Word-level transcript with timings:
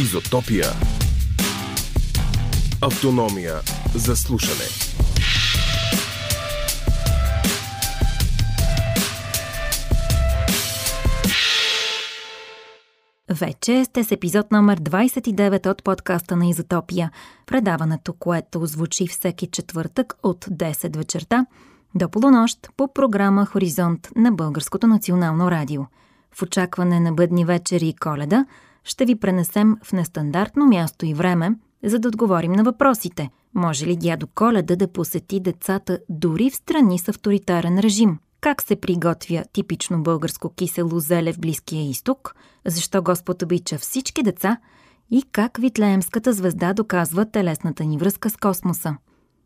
Изотопия. 0.00 0.66
Автономия 2.82 3.54
за 3.94 4.16
слушане. 4.16 4.64
Вече 13.30 13.84
сте 13.84 14.04
с 14.04 14.12
епизод 14.12 14.52
номер 14.52 14.80
29 14.80 15.66
от 15.70 15.84
подкаста 15.84 16.36
на 16.36 16.46
Изотопия, 16.46 17.10
предаването, 17.46 18.12
което 18.12 18.66
звучи 18.66 19.06
всеки 19.06 19.46
четвъртък 19.46 20.14
от 20.22 20.44
10 20.44 20.96
вечерта 20.96 21.46
до 21.94 22.08
полунощ 22.08 22.70
по 22.76 22.92
програма 22.92 23.46
Хоризонт 23.46 24.08
на 24.16 24.32
Българското 24.32 24.86
национално 24.86 25.50
радио. 25.50 25.82
В 26.34 26.42
очакване 26.42 27.00
на 27.00 27.12
бъдни 27.12 27.44
вечери 27.44 27.88
и 27.88 27.94
коледа 27.94 28.44
ще 28.88 29.04
ви 29.04 29.14
пренесем 29.14 29.76
в 29.84 29.92
нестандартно 29.92 30.66
място 30.66 31.06
и 31.06 31.14
време, 31.14 31.50
за 31.84 31.98
да 31.98 32.08
отговорим 32.08 32.52
на 32.52 32.64
въпросите. 32.64 33.30
Може 33.54 33.86
ли 33.86 33.96
дядо 33.96 34.26
Коледа 34.26 34.76
да 34.76 34.88
посети 34.88 35.40
децата 35.40 35.98
дори 36.08 36.50
в 36.50 36.56
страни 36.56 36.98
с 36.98 37.08
авторитарен 37.08 37.78
режим? 37.78 38.18
Как 38.40 38.62
се 38.62 38.76
приготвя 38.76 39.44
типично 39.52 40.02
българско 40.02 40.54
кисело 40.54 41.00
зеле 41.00 41.32
в 41.32 41.38
Близкия 41.38 41.90
изток? 41.90 42.34
Защо 42.66 43.02
Господ 43.02 43.42
обича 43.42 43.78
всички 43.78 44.22
деца? 44.22 44.56
И 45.10 45.22
как 45.32 45.58
Витлеемската 45.58 46.32
звезда 46.32 46.74
доказва 46.74 47.30
телесната 47.30 47.84
ни 47.84 47.98
връзка 47.98 48.30
с 48.30 48.36
космоса? 48.36 48.96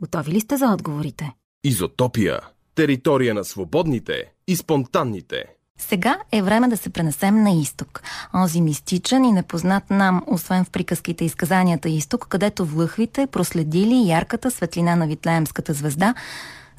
Готови 0.01 0.31
ли 0.31 0.39
сте 0.39 0.57
за 0.57 0.73
отговорите? 0.73 1.31
Изотопия. 1.63 2.39
Територия 2.75 3.33
на 3.33 3.43
свободните 3.43 4.31
и 4.47 4.55
спонтанните. 4.55 5.45
Сега 5.79 6.17
е 6.31 6.41
време 6.41 6.67
да 6.67 6.77
се 6.77 6.89
пренесем 6.89 7.43
на 7.43 7.51
изток. 7.51 8.03
Онзи 8.33 8.61
мистичен 8.61 9.25
и 9.25 9.31
непознат 9.31 9.83
нам, 9.89 10.23
освен 10.27 10.65
в 10.65 10.69
приказките 10.69 11.25
и 11.25 11.29
сказанията 11.29 11.89
изток, 11.89 12.27
където 12.29 12.65
влъхвите 12.65 13.27
проследили 13.27 14.09
ярката 14.09 14.51
светлина 14.51 14.95
на 14.95 15.07
Витлеемската 15.07 15.73
звезда, 15.73 16.15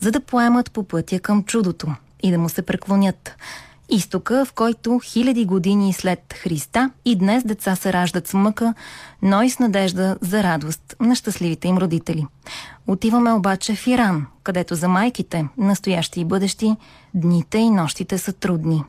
за 0.00 0.10
да 0.10 0.20
поемат 0.20 0.72
по 0.72 0.84
пътя 0.84 1.20
към 1.20 1.44
чудото 1.44 1.94
и 2.22 2.30
да 2.30 2.38
му 2.38 2.48
се 2.48 2.62
преклонят. 2.62 3.36
Изтока, 3.88 4.44
в 4.44 4.52
който 4.52 5.00
хиляди 5.04 5.44
години 5.44 5.92
след 5.92 6.34
Христа 6.42 6.90
и 7.04 7.16
днес 7.16 7.44
деца 7.44 7.77
се 7.77 7.92
раждат 7.92 8.28
с 8.28 8.34
мъка, 8.34 8.74
но 9.22 9.42
и 9.42 9.50
с 9.50 9.58
надежда 9.58 10.16
за 10.20 10.42
радост 10.42 10.96
на 11.00 11.14
щастливите 11.14 11.68
им 11.68 11.78
родители. 11.78 12.26
Отиваме 12.86 13.32
обаче 13.32 13.74
в 13.74 13.86
Иран, 13.86 14.26
където 14.42 14.74
за 14.74 14.88
майките, 14.88 15.48
настоящи 15.58 16.20
и 16.20 16.24
бъдещи, 16.24 16.76
дните 17.14 17.58
и 17.58 17.70
нощите 17.70 18.18
са 18.18 18.32
трудни. 18.32 18.84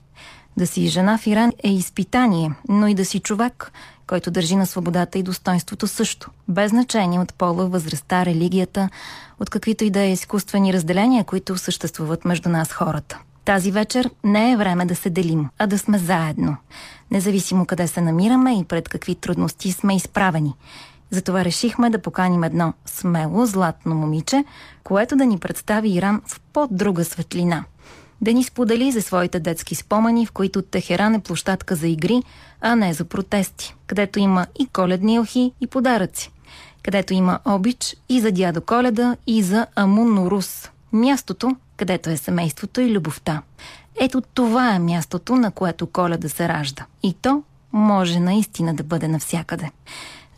Да 0.57 0.67
си 0.67 0.87
жена 0.87 1.17
в 1.17 1.27
Иран 1.27 1.51
е 1.63 1.69
изпитание, 1.69 2.51
но 2.69 2.87
и 2.87 2.93
да 2.93 3.05
си 3.05 3.19
човек, 3.19 3.71
който 4.07 4.31
държи 4.31 4.55
на 4.55 4.65
свободата 4.65 5.19
и 5.19 5.23
достоинството 5.23 5.87
също, 5.87 6.31
без 6.47 6.71
значение 6.71 7.19
от 7.19 7.33
пола, 7.33 7.65
възрастта, 7.65 8.25
религията, 8.25 8.89
от 9.39 9.49
каквито 9.49 9.83
и 9.83 9.89
да 9.89 9.99
е 9.99 10.11
изкуствени 10.11 10.73
разделения, 10.73 11.23
които 11.23 11.57
съществуват 11.57 12.25
между 12.25 12.49
нас 12.49 12.71
хората. 12.71 13.19
Тази 13.45 13.71
вечер 13.71 14.09
не 14.23 14.51
е 14.51 14.57
време 14.57 14.85
да 14.85 14.95
се 14.95 15.09
делим, 15.09 15.49
а 15.57 15.67
да 15.67 15.79
сме 15.79 15.97
заедно. 15.97 16.57
Независимо 17.11 17.65
къде 17.65 17.87
се 17.87 18.01
намираме 18.01 18.59
и 18.59 18.63
пред 18.63 18.89
какви 18.89 19.15
трудности 19.15 19.71
сме 19.71 19.95
изправени. 19.95 20.53
Затова 21.09 21.45
решихме 21.45 21.89
да 21.89 22.01
поканим 22.01 22.43
едно 22.43 22.73
смело, 22.85 23.45
златно 23.45 23.95
момиче, 23.95 24.45
което 24.83 25.15
да 25.15 25.25
ни 25.25 25.37
представи 25.37 25.89
Иран 25.89 26.21
в 26.27 26.41
по-друга 26.53 27.05
светлина. 27.05 27.63
Да 28.21 28.33
ни 28.33 28.43
сподели 28.43 28.91
за 28.91 29.01
своите 29.01 29.39
детски 29.39 29.75
спомени, 29.75 30.25
в 30.25 30.31
които 30.31 30.61
Техеран 30.61 31.15
е 31.15 31.19
площадка 31.19 31.75
за 31.75 31.87
игри, 31.87 32.23
а 32.61 32.75
не 32.75 32.93
за 32.93 33.05
протести, 33.05 33.75
където 33.87 34.19
има 34.19 34.45
и 34.59 34.67
коледни 34.67 35.19
охи 35.19 35.51
и 35.61 35.67
подаръци, 35.67 36.31
където 36.83 37.13
има 37.13 37.39
обич 37.45 37.95
и 38.09 38.21
за 38.21 38.31
дядо 38.31 38.61
Коледа, 38.61 39.15
и 39.27 39.43
за 39.43 39.67
Амун 39.75 40.13
Нурус, 40.13 40.69
мястото, 40.91 41.55
където 41.77 42.09
е 42.09 42.17
семейството 42.17 42.81
и 42.81 42.91
любовта. 42.91 43.41
Ето 43.99 44.21
това 44.21 44.75
е 44.75 44.79
мястото, 44.79 45.35
на 45.35 45.51
което 45.51 45.87
коледа 45.87 46.29
се 46.29 46.47
ражда. 46.47 46.85
И 47.03 47.13
то 47.13 47.43
може 47.73 48.19
наистина 48.19 48.73
да 48.73 48.83
бъде 48.83 49.07
навсякъде. 49.07 49.71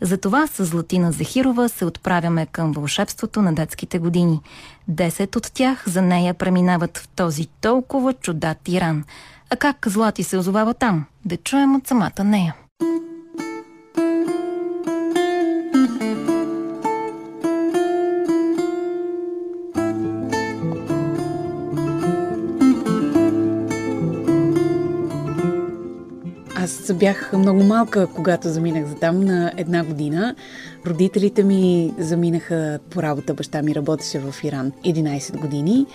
Затова 0.00 0.46
с 0.46 0.64
Златина 0.64 1.12
Захирова 1.12 1.68
се 1.68 1.84
отправяме 1.84 2.46
към 2.46 2.72
вълшебството 2.72 3.42
на 3.42 3.54
детските 3.54 3.98
години. 3.98 4.40
Десет 4.88 5.36
от 5.36 5.52
тях 5.52 5.84
за 5.86 6.02
нея 6.02 6.34
преминават 6.34 6.98
в 6.98 7.08
този 7.08 7.46
толкова 7.46 8.12
чудат 8.12 8.68
Иран. 8.68 9.04
А 9.50 9.56
как 9.56 9.88
Злати 9.88 10.24
се 10.24 10.36
озовава 10.36 10.74
там? 10.74 11.04
Да 11.24 11.36
чуем 11.36 11.76
от 11.76 11.86
самата 11.86 12.24
нея. 12.24 12.54
Аз 26.88 26.94
бях 26.94 27.32
много 27.32 27.62
малка, 27.62 28.06
когато 28.06 28.48
заминах 28.48 28.86
за 28.86 28.94
там 28.94 29.20
на 29.20 29.52
една 29.56 29.84
година. 29.84 30.34
Родителите 30.86 31.44
ми 31.44 31.94
заминаха 31.98 32.78
по 32.90 33.02
работа. 33.02 33.34
Баща 33.34 33.62
ми 33.62 33.74
работеше 33.74 34.18
в 34.18 34.44
Иран 34.44 34.72
11 34.84 35.40
години. 35.40 35.86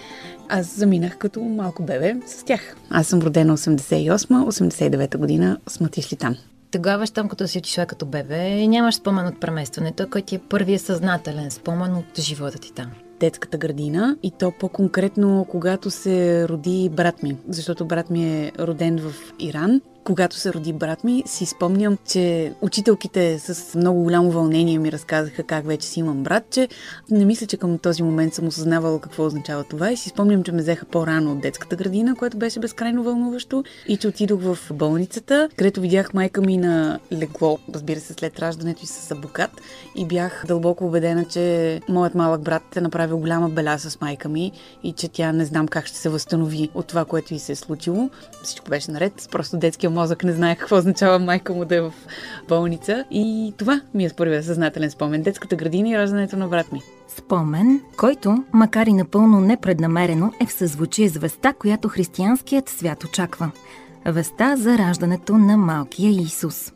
Аз 0.50 0.76
заминах 0.76 1.18
като 1.18 1.42
малко 1.42 1.84
бебе 1.84 2.16
с 2.28 2.44
тях. 2.44 2.76
Аз 2.90 3.08
съм 3.08 3.20
родена 3.20 3.58
88-89 3.58 5.18
година 5.18 5.58
сме 5.68 5.88
отишли 5.88 6.18
там. 6.18 6.36
Тогава, 6.72 7.06
щом 7.06 7.30
като 7.30 7.48
си 7.48 7.58
отишла 7.58 7.86
като 7.86 8.06
бебе, 8.06 8.68
нямаш 8.68 8.96
спомен 8.96 9.28
от 9.28 9.40
преместването, 9.40 10.08
който 10.12 10.28
ти 10.28 10.36
е 10.36 10.40
първият 10.50 10.82
съзнателен 10.82 11.52
спомен 11.52 11.96
от 11.96 12.20
живота 12.20 12.58
ти 12.58 12.74
там 12.74 12.88
детската 13.20 13.58
градина 13.58 14.18
и 14.24 14.32
то 14.32 14.52
по-конкретно, 14.60 15.46
когато 15.50 15.92
се 15.92 16.48
роди 16.48 16.90
брат 16.94 17.24
ми, 17.24 17.38
защото 17.50 17.86
брат 17.86 18.10
ми 18.10 18.26
е 18.26 18.52
роден 18.60 19.00
в 19.00 19.14
Иран 19.40 19.82
когато 20.04 20.36
се 20.36 20.54
роди 20.54 20.74
брат 20.74 21.04
ми, 21.04 21.24
си 21.26 21.46
спомням, 21.46 21.98
че 22.06 22.54
учителките 22.62 23.40
с 23.40 23.76
много 23.76 24.04
голямо 24.04 24.32
вълнение 24.32 24.80
ми 24.80 24.92
разказаха 24.92 25.44
как 25.44 25.68
вече 25.68 25.88
си 25.88 26.00
имам 26.00 26.24
брат, 26.24 26.44
че 26.52 26.68
не 27.12 27.26
мисля, 27.26 27.48
че 27.48 27.58
към 27.58 27.78
този 27.78 28.04
момент 28.04 28.34
съм 28.34 28.48
осъзнавала 28.48 29.00
какво 29.00 29.26
означава 29.26 29.64
това 29.64 29.92
и 29.92 29.98
си 29.98 30.10
спомням, 30.10 30.44
че 30.44 30.52
ме 30.52 30.62
взеха 30.62 30.86
по-рано 30.86 31.32
от 31.32 31.42
детската 31.42 31.76
градина, 31.76 32.16
което 32.16 32.38
беше 32.38 32.60
безкрайно 32.60 33.04
вълнуващо 33.04 33.64
и 33.88 33.98
че 33.98 34.08
отидох 34.08 34.42
в 34.42 34.58
болницата, 34.74 35.50
където 35.56 35.82
видях 35.82 36.14
майка 36.14 36.42
ми 36.42 36.58
на 36.58 37.00
легло, 37.12 37.60
разбира 37.74 38.00
се, 38.00 38.14
след 38.14 38.40
раждането 38.40 38.84
и 38.84 38.88
с 38.88 39.12
абокат 39.12 39.52
и 39.96 40.06
бях 40.06 40.44
дълбоко 40.48 40.86
убедена, 40.86 41.26
че 41.26 41.82
моят 41.90 42.16
малък 42.16 42.42
брат 42.42 42.78
е 42.78 42.82
направил 42.82 43.18
голяма 43.18 43.50
беля 43.50 43.80
с 43.80 44.02
майка 44.02 44.30
ми 44.30 44.52
и 44.84 44.92
че 44.92 45.08
тя 45.08 45.32
не 45.32 45.46
знам 45.46 45.68
как 45.68 45.86
ще 45.86 45.98
се 45.98 46.10
възстанови 46.10 46.70
от 46.74 46.88
това, 46.88 47.06
което 47.06 47.34
и 47.34 47.40
се 47.40 47.52
е 47.52 47.56
случило. 47.56 48.10
Всичко 48.44 48.70
беше 48.70 48.92
наред, 48.92 49.28
просто 49.32 49.58
детския 49.58 49.93
мозък 49.94 50.24
не 50.24 50.34
знае 50.34 50.56
какво 50.56 50.78
означава 50.78 51.20
майка 51.20 51.54
му 51.54 51.66
да 51.66 51.76
е 51.76 51.82
в 51.82 51.94
болница. 52.48 53.06
И 53.12 53.54
това 53.58 53.82
ми 53.94 54.06
е 54.06 54.10
първият 54.18 54.46
съзнателен 54.46 54.92
спомен. 54.92 55.22
Детската 55.22 55.56
градина 55.56 55.90
и 55.90 55.98
раждането 55.98 56.38
на 56.38 56.48
брат 56.48 56.72
ми. 56.72 56.82
Спомен, 57.18 57.82
който, 57.98 58.44
макар 58.54 58.88
и 58.88 58.94
напълно 58.94 59.40
непреднамерено, 59.40 60.32
е 60.42 60.46
в 60.46 60.52
съзвучие 60.52 61.10
с 61.10 61.18
веста, 61.18 61.54
която 61.54 61.90
християнският 61.90 62.70
свят 62.70 63.04
очаква. 63.04 63.52
Веста 64.06 64.56
за 64.58 64.78
раждането 64.78 65.38
на 65.38 65.58
малкия 65.58 66.12
Исус. 66.12 66.74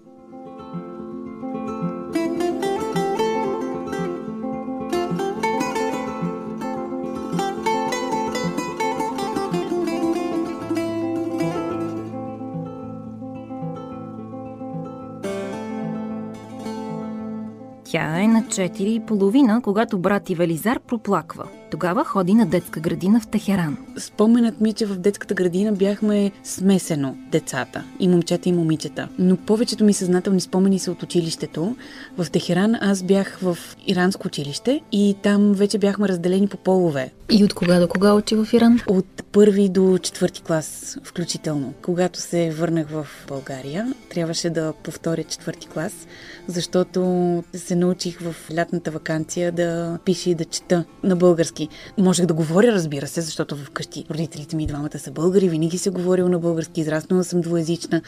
Тя 17.98 18.22
е 18.22 18.28
на 18.28 18.44
4,5, 18.44 19.62
когато 19.62 20.00
брат 20.00 20.30
и 20.30 20.36
Велизар 20.36 20.80
проплаква. 20.80 21.48
Тогава 21.72 22.04
ходи 22.04 22.34
на 22.34 22.46
детска 22.46 22.80
градина 22.80 23.20
в 23.20 23.28
Техеран. 23.28 23.78
Споменът 23.98 24.62
ми 24.62 24.70
е, 24.70 24.74
че 24.74 24.86
в 24.86 24.96
детската 24.96 25.34
градина 25.34 25.72
бяхме 25.72 26.32
смесено 26.44 27.18
децата, 27.32 27.84
и 28.00 28.08
момчета 28.08 28.50
и 28.50 28.52
момичета. 28.52 29.08
Но 29.20 29.38
повечето 29.38 29.84
ми 29.84 29.94
съзнателни 29.94 30.42
спомени 30.42 30.80
са 30.80 30.92
от 30.92 31.04
училището. 31.04 31.76
В 32.18 32.32
Техеран 32.32 32.76
аз 32.82 33.04
бях 33.04 33.38
в 33.42 33.58
иранско 33.88 34.28
училище 34.28 34.82
и 34.92 35.16
там 35.24 35.54
вече 35.54 35.78
бяхме 35.78 36.08
разделени 36.08 36.48
по 36.48 36.58
полове. 36.58 37.12
И 37.32 37.44
от 37.44 37.54
кога 37.54 37.80
до 37.80 37.88
кога 37.88 38.14
учи 38.14 38.36
в 38.36 38.48
Иран? 38.54 38.80
От 38.88 39.24
първи 39.32 39.70
до 39.70 39.98
четвърти 39.98 40.42
клас 40.42 40.98
включително. 41.04 41.74
Когато 41.82 42.20
се 42.20 42.52
върнах 42.52 42.90
в 42.90 43.08
България, 43.28 43.94
трябваше 44.10 44.50
да 44.50 44.74
повторя 44.84 45.24
четвърти 45.24 45.68
клас, 45.68 46.08
защото 46.48 47.44
се 47.54 47.76
научих 47.76 48.20
в 48.22 48.36
лятната 48.56 48.92
вакансия 48.92 49.52
да 49.52 50.00
пиша 50.06 50.30
и 50.30 50.36
да 50.36 50.46
чета 50.46 50.86
на 51.04 51.16
български 51.16 51.57
български. 51.58 51.68
Можех 51.98 52.26
да 52.26 52.34
говоря, 52.34 52.72
разбира 52.72 53.08
се, 53.08 53.22
защото 53.22 53.56
вкъщи 53.56 54.06
родителите 54.12 54.56
ми 54.56 54.68
двамата 54.68 55.00
са 55.00 55.12
българи, 55.12 55.50
винаги 55.50 55.78
се 55.78 55.90
говорил 55.90 56.30
на 56.30 56.40
български, 56.40 56.82
израснала 56.82 57.24
съм 57.24 57.42
двоязична, 57.42 58.02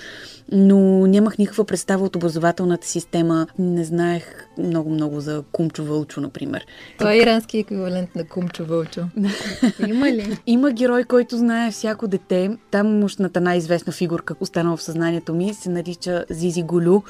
но 0.52 1.08
нямах 1.08 1.38
никаква 1.38 1.66
представа 1.66 2.06
от 2.06 2.16
образователната 2.16 2.88
система. 2.88 3.48
Не 3.60 3.84
знаех 3.84 4.48
много-много 4.58 5.20
за 5.20 5.44
Кумчо 5.52 5.84
Вълчо, 5.84 6.22
например. 6.22 6.66
Това 6.98 7.14
е 7.14 7.18
ирански 7.18 7.58
еквивалент 7.58 8.16
на 8.16 8.24
Кумчо 8.24 8.66
Вълчо. 8.66 9.02
Има 9.88 10.12
ли? 10.12 10.38
Има 10.48 10.72
герой, 10.72 11.04
който 11.04 11.38
знае 11.38 11.72
всяко 11.72 12.08
дете. 12.08 12.58
Там 12.72 13.00
мощната 13.00 13.42
най-известна 13.42 13.94
фигурка, 13.94 14.36
останала 14.40 14.78
в 14.78 14.84
съзнанието 14.84 15.34
ми, 15.34 15.54
се 15.54 15.70
нарича 15.70 16.26
Зизи 16.30 16.64
Голю. 16.64 17.02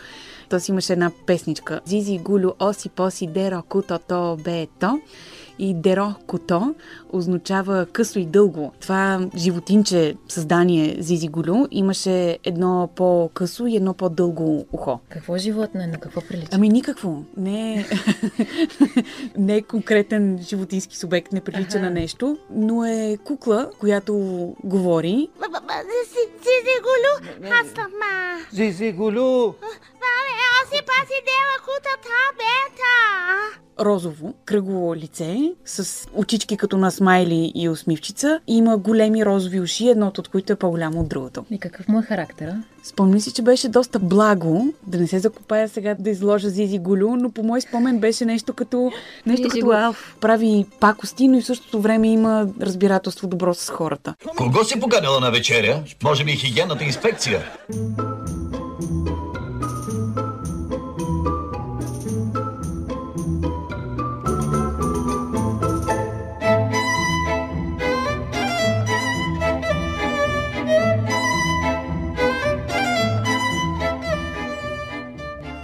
Той 0.49 0.59
си 0.59 0.71
имаше 0.71 0.93
една 0.93 1.11
песничка. 1.25 1.79
Зизи 1.85 2.17
Голю, 2.17 2.51
оси, 2.59 2.89
поси, 2.89 3.27
деро, 3.27 3.63
куто, 3.69 3.99
то, 4.07 4.37
бе, 4.43 4.67
то 4.79 4.99
и 5.59 5.73
деро 5.73 6.13
кото 6.27 6.75
означава 7.13 7.85
късо 7.85 8.19
и 8.19 8.25
дълго. 8.25 8.71
Това 8.79 9.29
животинче 9.35 10.15
създание 10.27 10.95
Зизи 10.99 11.27
Голю 11.27 11.67
имаше 11.71 12.39
едно 12.43 12.89
по-късо 12.95 13.67
и 13.67 13.75
едно 13.75 13.93
по-дълго 13.93 14.65
ухо. 14.71 14.99
Какво 15.09 15.37
животно 15.37 15.81
е? 15.81 15.87
На 15.87 15.97
какво 15.97 16.21
прилича? 16.21 16.49
Ами 16.51 16.69
никакво. 16.69 17.23
Не, 17.37 17.85
не 19.37 19.55
е 19.55 19.61
конкретен 19.61 20.39
животински 20.41 20.97
субект, 20.97 21.31
не 21.33 21.41
прилича 21.41 21.77
ага. 21.77 21.85
на 21.85 21.89
нещо, 21.89 22.37
но 22.51 22.85
е 22.85 23.17
кукла, 23.23 23.69
която 23.79 24.13
говори. 24.63 25.29
Зизи 26.39 26.75
Голю, 26.81 27.49
аз 27.51 27.67
съм 27.67 27.91
ма. 27.91 28.45
Зизи 28.51 28.91
Голю. 28.91 29.53
Маме, 30.03 30.33
аз 30.57 30.69
си 30.69 30.79
паси 30.89 31.19
дела 31.29 31.55
кута 31.65 31.93
та 32.05 32.19
бета 32.39 32.49
розово, 33.79 34.33
кръгово 34.45 34.95
лице, 34.95 35.53
с 35.65 36.07
очички 36.13 36.57
като 36.57 36.77
на 36.77 36.91
смайли 36.91 37.51
и 37.55 37.69
усмивчица. 37.69 38.39
И 38.47 38.57
има 38.57 38.77
големи 38.77 39.25
розови 39.25 39.59
уши, 39.59 39.89
едното 39.89 40.21
от 40.21 40.27
които 40.27 40.53
е 40.53 40.55
по-голямо 40.55 40.99
от 40.99 41.09
другото. 41.09 41.45
И 41.51 41.59
какъв 41.59 41.87
му 41.87 41.99
е 41.99 42.03
характера? 42.03 42.63
Спомни 42.83 43.21
си, 43.21 43.33
че 43.33 43.41
беше 43.41 43.69
доста 43.69 43.99
благо, 43.99 44.73
да 44.87 44.97
не 44.97 45.07
се 45.07 45.19
закопая 45.19 45.69
сега 45.69 45.95
да 45.99 46.09
изложа 46.09 46.49
Зизи 46.49 46.79
Голю, 46.79 47.15
но 47.15 47.31
по 47.31 47.43
мой 47.43 47.61
спомен 47.61 47.99
беше 47.99 48.25
нещо 48.25 48.53
като, 48.53 48.91
нещо 49.25 49.47
като 49.49 49.71
Алф. 49.71 50.15
Прави 50.21 50.65
пакости, 50.79 51.27
но 51.27 51.37
и 51.37 51.41
в 51.41 51.45
същото 51.45 51.81
време 51.81 52.07
има 52.07 52.47
разбирателство 52.61 53.27
добро 53.27 53.53
с 53.53 53.69
хората. 53.69 54.15
Кого 54.37 54.63
си 54.63 54.79
поканила 54.79 55.19
на 55.19 55.31
вечеря? 55.31 55.83
Може 56.03 56.23
би 56.23 56.31
хигиенната 56.31 56.83
инспекция? 56.83 57.41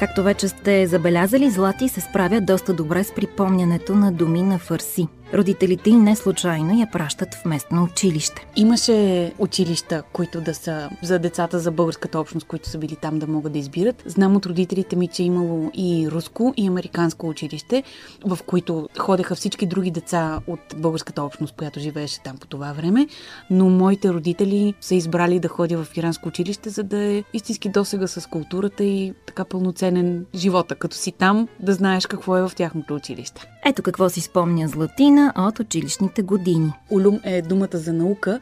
Както 0.06 0.24
вече 0.24 0.48
сте 0.48 0.88
забелязали, 0.88 1.50
Злати 1.50 1.90
се 1.90 2.02
справя 2.02 2.42
доста 2.42 2.74
добре 2.74 3.04
с 3.04 3.16
припомнянето 3.16 3.96
на 3.96 4.12
думи 4.12 4.42
на 4.42 4.60
Фарси. 4.60 5.08
Родителите 5.34 5.90
й 5.90 5.96
не 5.96 6.16
случайно 6.16 6.80
я 6.80 6.92
пращат 6.92 7.34
в 7.34 7.46
местно 7.46 7.84
училище. 7.84 8.48
Имаше 8.56 9.32
училища, 9.40 10.04
които 10.14 10.42
да 10.42 10.54
са 10.54 10.90
за 11.04 11.20
децата 11.20 11.60
за 11.60 11.72
българската 11.72 12.20
общност, 12.20 12.48
които 12.48 12.70
са 12.70 12.78
били 12.78 12.96
там 12.96 13.20
да 13.20 13.28
могат 13.28 13.54
да 13.54 13.60
избират. 13.60 14.04
Знам 14.06 14.36
от 14.36 14.46
родителите 14.46 14.96
ми, 14.96 15.08
че 15.08 15.24
е 15.24 15.26
имало 15.26 15.72
и 15.74 16.08
руско, 16.12 16.54
и 16.58 16.68
американско 16.68 17.28
училище, 17.30 17.84
в 18.26 18.40
които 18.46 18.90
ходеха 18.98 19.36
всички 19.36 19.66
други 19.66 19.92
деца 19.92 20.40
от 20.48 20.60
българската 20.78 21.24
общност, 21.24 21.56
която 21.56 21.80
живееше 21.80 22.24
там 22.24 22.38
по 22.38 22.48
това 22.48 22.74
време. 22.74 23.08
Но 23.50 23.70
моите 23.70 24.10
родители 24.10 24.74
са 24.82 24.96
избрали 24.96 25.40
да 25.40 25.48
ходя 25.48 25.84
в 25.84 25.98
иранско 25.98 26.28
училище, 26.28 26.70
за 26.70 26.84
да 26.84 27.04
е 27.04 27.24
истински 27.34 27.70
досега 27.70 28.08
с 28.08 28.30
културата 28.30 28.84
и 28.84 29.14
така 29.28 29.46
пълноценен 29.46 30.26
живота. 30.36 30.76
Като 30.76 30.96
си 30.96 31.12
там, 31.12 31.48
да 31.60 31.74
знаеш 31.74 32.06
какво 32.06 32.38
е 32.38 32.42
в 32.42 32.52
тяхното 32.56 32.96
училище. 32.96 33.52
Ето 33.66 33.84
какво 33.84 34.10
си 34.10 34.22
спомня 34.22 34.68
Златина 35.16 35.48
от 35.48 35.60
училищните 35.60 36.22
години. 36.22 36.74
Улум 36.92 37.20
е 37.24 37.42
думата 37.42 37.68
за 37.74 37.94
наука. 37.94 38.40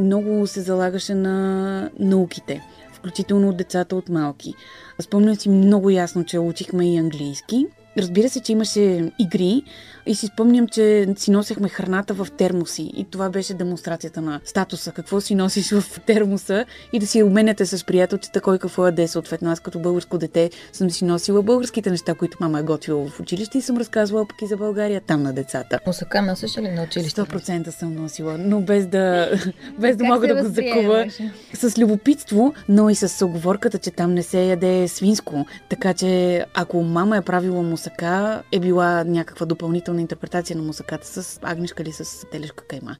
Много 0.00 0.46
се 0.46 0.60
залагаше 0.60 1.14
на 1.14 1.90
науките, 1.98 2.62
включително 2.92 3.48
от 3.48 3.56
децата 3.56 3.96
от 3.96 4.08
малки. 4.08 4.54
Спомням 5.00 5.34
си 5.34 5.48
много 5.48 5.90
ясно, 5.90 6.24
че 6.24 6.38
учихме 6.38 6.94
и 6.94 6.98
английски. 6.98 7.66
Разбира 7.98 8.28
се, 8.28 8.40
че 8.40 8.52
имаше 8.52 9.12
игри, 9.18 9.62
и 10.06 10.14
си 10.14 10.26
спомням, 10.26 10.68
че 10.68 11.08
си 11.16 11.30
носехме 11.30 11.68
храната 11.68 12.14
в 12.14 12.28
термоси 12.38 12.90
и 12.96 13.04
това 13.10 13.30
беше 13.30 13.54
демонстрацията 13.54 14.20
на 14.20 14.40
статуса. 14.44 14.92
Какво 14.92 15.20
си 15.20 15.34
носиш 15.34 15.70
в 15.70 16.00
термоса 16.06 16.64
и 16.92 16.98
да 16.98 17.06
си 17.06 17.22
обменяте 17.22 17.66
с 17.66 17.84
приятелчета 17.84 18.40
кой 18.40 18.58
какво 18.58 18.86
яде. 18.86 19.08
Съответно, 19.08 19.50
аз 19.50 19.60
като 19.60 19.78
българско 19.78 20.18
дете 20.18 20.50
съм 20.72 20.90
си 20.90 21.04
носила 21.04 21.42
българските 21.42 21.90
неща, 21.90 22.14
които 22.14 22.36
мама 22.40 22.60
е 22.60 22.62
готвила 22.62 23.08
в 23.08 23.20
училище 23.20 23.58
и 23.58 23.62
съм 23.62 23.76
разказвала 23.76 24.26
пък 24.28 24.42
и 24.42 24.46
за 24.46 24.56
България 24.56 25.00
там 25.00 25.22
на 25.22 25.32
децата. 25.32 25.78
Мусака 25.86 26.22
носиш 26.22 26.58
ли 26.58 26.68
на 26.68 26.82
училище? 26.82 27.20
100% 27.20 27.70
съм 27.70 27.94
носила, 27.94 28.38
но 28.38 28.60
без 28.60 28.86
да, 28.86 29.30
без 29.78 29.96
да 29.96 30.04
мога 30.04 30.28
да 30.28 30.42
го 30.42 30.48
закува. 30.48 31.06
С 31.54 31.78
любопитство, 31.78 32.54
но 32.68 32.90
и 32.90 32.94
с 32.94 33.24
оговорката, 33.24 33.78
че 33.78 33.90
там 33.90 34.14
не 34.14 34.22
се 34.22 34.44
яде 34.44 34.88
свинско. 34.88 35.46
Така 35.68 35.94
че 35.94 36.44
ако 36.54 36.82
мама 36.82 37.16
е 37.16 37.22
правила 37.22 37.62
мусака, 37.82 38.42
е 38.52 38.60
била 38.60 39.04
някаква 39.04 39.46
допълнителна 39.46 40.00
интерпретация 40.00 40.56
на 40.56 40.62
музиката 40.62 41.06
с 41.06 41.40
агнешка 41.42 41.82
или 41.82 41.92
с 41.92 42.26
телешка 42.30 42.66
кайма. 42.66 42.96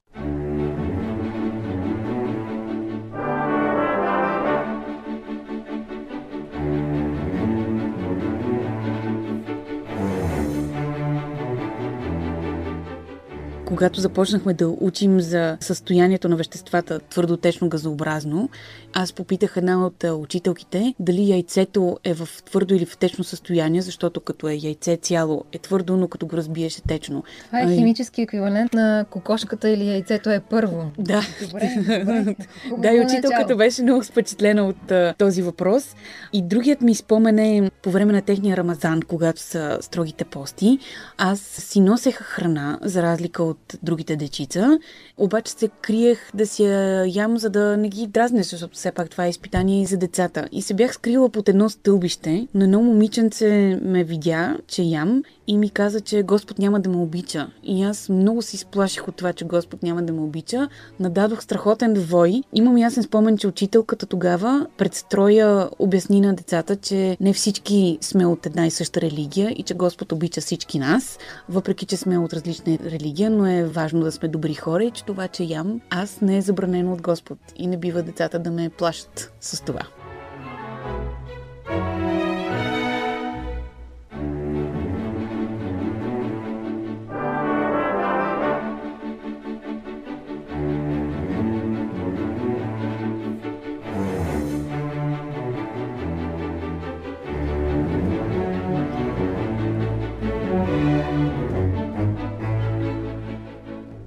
Когато 13.72 14.00
започнахме 14.00 14.54
да 14.54 14.68
учим 14.68 15.20
за 15.20 15.56
състоянието 15.60 16.28
на 16.28 16.36
веществата 16.36 17.00
твърдотечно 17.00 17.68
газообразно, 17.68 18.48
аз 18.92 19.12
попитах 19.12 19.56
една 19.56 19.86
от 19.86 20.04
учителките 20.04 20.94
дали 21.00 21.30
яйцето 21.30 21.98
е 22.04 22.14
в 22.14 22.28
твърдо 22.44 22.74
или 22.74 22.86
в 22.86 22.96
течно 22.96 23.24
състояние, 23.24 23.82
защото 23.82 24.20
като 24.20 24.48
е 24.48 24.54
яйце 24.62 24.96
цяло 24.96 25.44
е 25.52 25.58
твърдо, 25.58 25.96
но 25.96 26.08
като 26.08 26.26
го 26.26 26.36
разбиеш 26.36 26.78
е 26.78 26.82
течно. 26.82 27.24
Това 27.46 27.60
е 27.60 27.74
химически 27.74 28.22
еквивалент 28.22 28.74
на 28.74 29.04
кокошката 29.10 29.68
или 29.68 29.88
яйцето 29.88 30.30
е 30.30 30.40
първо. 30.40 30.90
Да. 30.98 31.22
Добре. 31.42 31.74
да, 32.78 32.90
и 32.90 33.00
учителката 33.00 33.56
беше 33.56 33.82
много 33.82 34.02
впечатлена 34.02 34.66
от 34.66 34.90
а, 34.90 35.14
този 35.18 35.42
въпрос. 35.42 35.94
И 36.32 36.42
другият 36.42 36.80
ми 36.80 36.94
спомен 36.94 37.38
е 37.38 37.70
по 37.82 37.90
време 37.90 38.12
на 38.12 38.22
техния 38.22 38.56
рамазан, 38.56 39.02
когато 39.02 39.40
са 39.40 39.78
строгите 39.80 40.24
пости, 40.24 40.78
аз 41.18 41.40
си 41.40 41.80
носех 41.80 42.14
храна, 42.14 42.78
за 42.82 43.02
разлика 43.02 43.42
от 43.42 43.61
другите 43.82 44.16
дечица, 44.16 44.78
обаче 45.16 45.52
се 45.52 45.68
криех 45.68 46.30
да 46.34 46.46
си 46.46 46.64
я 46.64 47.04
ям, 47.06 47.38
за 47.38 47.50
да 47.50 47.76
не 47.76 47.88
ги 47.88 48.06
дразне, 48.06 48.42
защото 48.42 48.74
все 48.74 48.92
пак 48.92 49.10
това 49.10 49.26
е 49.26 49.30
изпитание 49.30 49.82
и 49.82 49.86
за 49.86 49.96
децата. 49.96 50.48
И 50.52 50.62
се 50.62 50.74
бях 50.74 50.94
скрила 50.94 51.28
под 51.28 51.48
едно 51.48 51.68
стълбище, 51.68 52.48
но 52.54 52.64
едно 52.64 52.82
момиченце 52.82 53.78
ме 53.82 54.04
видя, 54.04 54.58
че 54.66 54.82
ям 54.82 55.22
и 55.46 55.58
ми 55.58 55.70
каза, 55.70 56.00
че 56.00 56.22
Господ 56.22 56.58
няма 56.58 56.80
да 56.80 56.90
ме 56.90 56.96
обича. 56.96 57.50
И 57.62 57.82
аз 57.82 58.08
много 58.08 58.42
се 58.42 58.56
изплаших 58.56 59.08
от 59.08 59.16
това, 59.16 59.32
че 59.32 59.44
Господ 59.44 59.82
няма 59.82 60.02
да 60.02 60.12
ме 60.12 60.20
обича. 60.20 60.68
Нададох 61.00 61.42
страхотен 61.42 61.94
вой. 61.94 62.42
Имам 62.52 62.78
ясен 62.78 63.02
спомен, 63.02 63.38
че 63.38 63.46
учителката 63.46 64.06
тогава 64.06 64.66
пред 64.76 64.94
строя 64.94 65.68
обясни 65.78 66.20
на 66.20 66.34
децата, 66.34 66.76
че 66.76 67.16
не 67.20 67.32
всички 67.32 67.98
сме 68.00 68.26
от 68.26 68.46
една 68.46 68.66
и 68.66 68.70
съща 68.70 69.00
религия 69.00 69.50
и 69.50 69.62
че 69.62 69.74
Господ 69.74 70.12
обича 70.12 70.40
всички 70.40 70.78
нас, 70.78 71.18
въпреки 71.48 71.86
че 71.86 71.96
сме 71.96 72.18
от 72.18 72.32
различна 72.32 72.78
религия, 72.84 73.30
но 73.30 73.46
е 73.46 73.64
важно 73.64 74.00
да 74.00 74.12
сме 74.12 74.28
добри 74.28 74.54
хора 74.54 74.84
и 74.84 74.90
че 74.90 75.04
това, 75.04 75.28
че 75.28 75.44
ям, 75.44 75.80
аз 75.90 76.20
не 76.20 76.36
е 76.36 76.42
забранено 76.42 76.92
от 76.92 77.02
Господ 77.02 77.38
и 77.56 77.66
не 77.66 77.76
бива 77.76 78.02
децата 78.02 78.38
да 78.38 78.50
ме 78.50 78.70
плашат 78.70 79.32
с 79.40 79.64
това. 79.64 79.82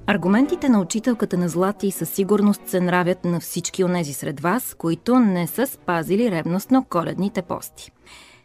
Аргументите 0.07 0.69
на 0.69 0.81
учителката 0.81 1.37
на 1.37 1.49
Злати 1.49 1.91
със 1.91 2.09
сигурност 2.09 2.61
се 2.65 2.81
нравят 2.81 3.25
на 3.25 3.39
всички 3.39 3.83
онези 3.83 4.13
сред 4.13 4.39
вас, 4.39 4.75
които 4.77 5.19
не 5.19 5.47
са 5.47 5.67
спазили 5.67 6.31
ревностно 6.31 6.85
коледните 6.89 7.41
пости. 7.41 7.91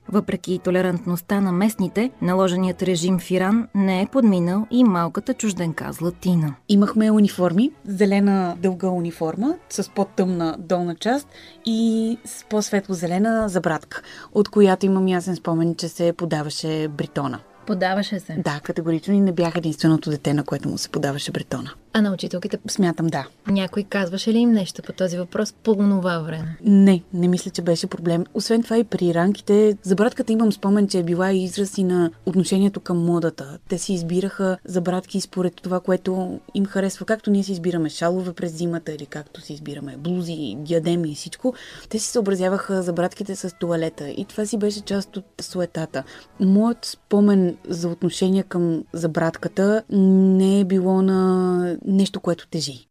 Въпреки 0.08 0.60
толерантността 0.64 1.40
на 1.40 1.52
местните, 1.52 2.10
наложеният 2.22 2.82
режим 2.82 3.18
в 3.18 3.30
Иран 3.30 3.68
не 3.74 4.02
е 4.02 4.06
подминал 4.06 4.66
и 4.70 4.84
малката 4.84 5.34
чужденка 5.34 5.92
Златина. 5.92 6.54
Имахме 6.68 7.10
униформи, 7.10 7.72
зелена 7.84 8.56
дълга 8.62 8.88
униформа 8.88 9.56
с 9.70 9.90
по-тъмна 9.90 10.56
долна 10.58 10.94
част 10.94 11.28
и 11.66 12.18
с 12.24 12.44
по-светло-зелена 12.44 13.48
забратка, 13.48 14.02
от 14.32 14.48
която 14.48 14.86
имам 14.86 15.08
ясен 15.08 15.36
спомен, 15.36 15.74
че 15.74 15.88
се 15.88 16.12
подаваше 16.12 16.88
бритона. 16.88 17.40
Подаваше 17.70 18.20
се. 18.20 18.36
Да, 18.44 18.60
категорично 18.62 19.14
и 19.14 19.20
не 19.20 19.32
бях 19.32 19.56
единственото 19.56 20.10
дете, 20.10 20.34
на 20.34 20.44
което 20.44 20.68
му 20.68 20.78
се 20.78 20.88
подаваше 20.88 21.32
бретона. 21.32 21.70
А 21.92 22.00
на 22.00 22.12
учителките 22.12 22.58
Смятам 22.68 23.06
да. 23.06 23.26
някой 23.46 23.82
казваше 23.82 24.32
ли 24.32 24.38
им 24.38 24.52
нещо 24.52 24.82
по 24.82 24.92
този 24.92 25.18
въпрос 25.18 25.52
по 25.52 25.74
това 25.74 26.18
време? 26.18 26.56
Не, 26.64 27.02
не 27.14 27.28
мисля, 27.28 27.50
че 27.50 27.62
беше 27.62 27.86
проблем. 27.86 28.24
Освен 28.34 28.62
това 28.62 28.78
и 28.78 28.84
при 28.84 29.04
иранките, 29.04 29.76
забратката 29.82 30.32
имам 30.32 30.52
спомен, 30.52 30.88
че 30.88 30.98
е 30.98 31.02
била 31.02 31.32
и 31.32 31.44
израз 31.44 31.78
и 31.78 31.84
на 31.84 32.10
отношението 32.26 32.80
към 32.80 33.04
модата. 33.04 33.58
Те 33.68 33.78
си 33.78 33.92
избираха 33.92 34.58
забратки 34.64 35.20
според 35.20 35.54
това, 35.54 35.80
което 35.80 36.40
им 36.54 36.66
харесва. 36.66 37.06
Както 37.06 37.30
ние 37.30 37.42
си 37.42 37.52
избираме 37.52 37.88
шалове 37.88 38.32
през 38.32 38.52
зимата 38.52 38.92
или 38.92 39.06
както 39.06 39.40
си 39.40 39.52
избираме 39.52 39.96
блузи, 39.96 40.56
диадеми 40.58 41.10
и 41.10 41.14
всичко, 41.14 41.54
те 41.88 41.98
си 41.98 42.06
съобразяваха 42.06 42.82
забратките 42.82 43.36
с 43.36 43.54
туалета. 43.60 44.08
И 44.08 44.24
това 44.24 44.46
си 44.46 44.58
беше 44.58 44.80
част 44.80 45.16
от 45.16 45.24
суетата. 45.40 46.02
Моят 46.40 46.84
спомен 46.84 47.56
за 47.68 47.88
отношение 47.88 48.42
към 48.42 48.84
забратката 48.92 49.82
не 49.90 50.60
е 50.60 50.64
било 50.64 51.02
на 51.02 51.76
нещо, 51.86 52.20
което 52.20 52.48
тежи. 52.48 52.86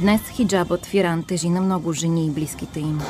Днес 0.00 0.20
хиджабът 0.28 0.86
в 0.86 0.94
Иран 0.94 1.24
тежи 1.24 1.48
на 1.48 1.60
много 1.60 1.92
жени 1.92 2.26
и 2.26 2.30
близките 2.30 2.80
им. 2.80 3.00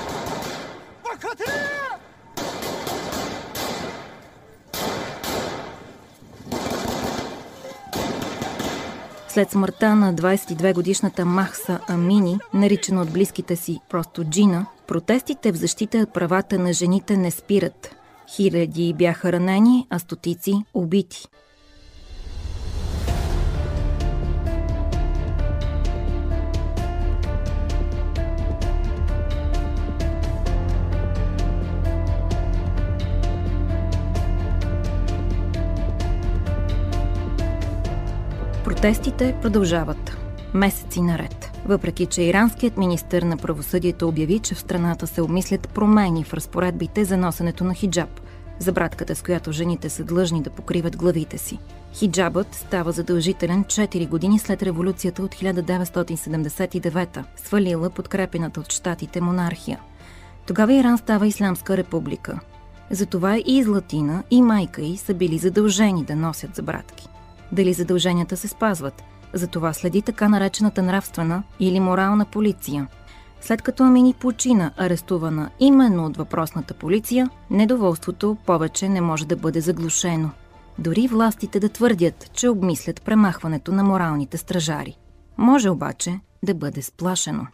След 9.29 9.51
смъртта 9.51 9.95
на 9.95 10.15
22-годишната 10.15 11.25
Махса 11.25 11.81
Амини, 11.89 12.39
наричана 12.55 13.03
от 13.03 13.13
близките 13.13 13.57
си 13.57 13.81
просто 13.89 14.25
Джина, 14.25 14.67
протестите 14.87 15.53
в 15.53 15.57
защита 15.57 16.07
правата 16.07 16.59
на 16.59 16.73
жените 16.73 17.17
не 17.17 17.31
спират. 17.31 17.97
Хиляди 18.37 18.95
бяха 18.95 19.33
ранени, 19.33 19.87
а 19.91 19.99
стотици 19.99 20.55
убити. 20.75 21.29
Протестите 38.65 39.39
продължават. 39.43 40.17
Месеци 40.55 41.01
наред. 41.01 41.46
Въпреки, 41.69 42.07
че 42.07 42.23
иранският 42.23 42.77
министр 42.77 43.25
на 43.25 43.37
правосъдието 43.37 44.09
обяви, 44.09 44.39
че 44.39 44.55
в 44.55 44.61
страната 44.61 45.07
се 45.07 45.23
обмислят 45.23 45.69
промени 45.69 46.25
в 46.25 46.35
разпоредбите 46.35 47.05
за 47.05 47.17
носенето 47.17 47.65
на 47.65 47.75
хиджаб, 47.75 48.21
забратката 48.59 49.15
с 49.15 49.23
която 49.23 49.53
жените 49.53 49.89
са 49.89 50.05
длъжни 50.05 50.43
да 50.43 50.51
покриват 50.51 50.97
главите 50.97 51.39
си. 51.39 51.59
Хиджабът 51.93 52.55
става 52.55 52.93
задължителен 52.93 53.65
4 53.65 54.09
години 54.09 54.39
след 54.39 54.63
революцията 54.63 55.23
от 55.23 55.35
1979, 55.35 57.25
свалила 57.37 57.91
подкрепената 57.91 58.61
от 58.61 58.73
щатите 58.73 59.21
монархия. 59.21 59.81
Тогава 60.47 60.75
Иран 60.75 60.99
става 60.99 61.27
Исламска 61.27 61.77
република. 61.77 62.41
Затова 62.91 63.39
и 63.47 63.63
Златина, 63.63 64.23
и 64.31 64.43
майка 64.43 64.83
й 64.83 64.97
са 64.97 65.15
били 65.15 65.39
задължени 65.39 66.05
да 66.05 66.17
носят 66.17 66.55
забратки 66.55 67.09
дали 67.53 67.73
задълженията 67.73 68.37
се 68.37 68.49
спазват. 68.49 69.03
За 69.33 69.47
това 69.47 69.73
следи 69.73 70.03
така 70.03 70.29
наречената 70.29 70.83
нравствена 70.83 71.43
или 71.61 71.81
морална 71.81 72.25
полиция. 72.25 72.89
След 73.41 73.63
като 73.63 73.83
Амини 73.83 74.15
почина, 74.15 74.71
арестувана 74.77 75.51
именно 75.61 76.07
от 76.07 76.17
въпросната 76.17 76.75
полиция, 76.75 77.31
недоволството 77.51 78.37
повече 78.47 78.89
не 78.89 79.01
може 79.01 79.27
да 79.27 79.37
бъде 79.37 79.61
заглушено. 79.61 80.31
Дори 80.79 81.09
властите 81.09 81.61
да 81.61 81.69
твърдят, 81.69 82.31
че 82.33 82.49
обмислят 82.49 83.03
премахването 83.03 83.73
на 83.73 83.85
моралните 83.85 84.37
стражари. 84.37 84.97
Може 85.39 85.71
обаче 85.71 86.21
да 86.43 86.55
бъде 86.55 86.83
сплашено. 86.83 87.47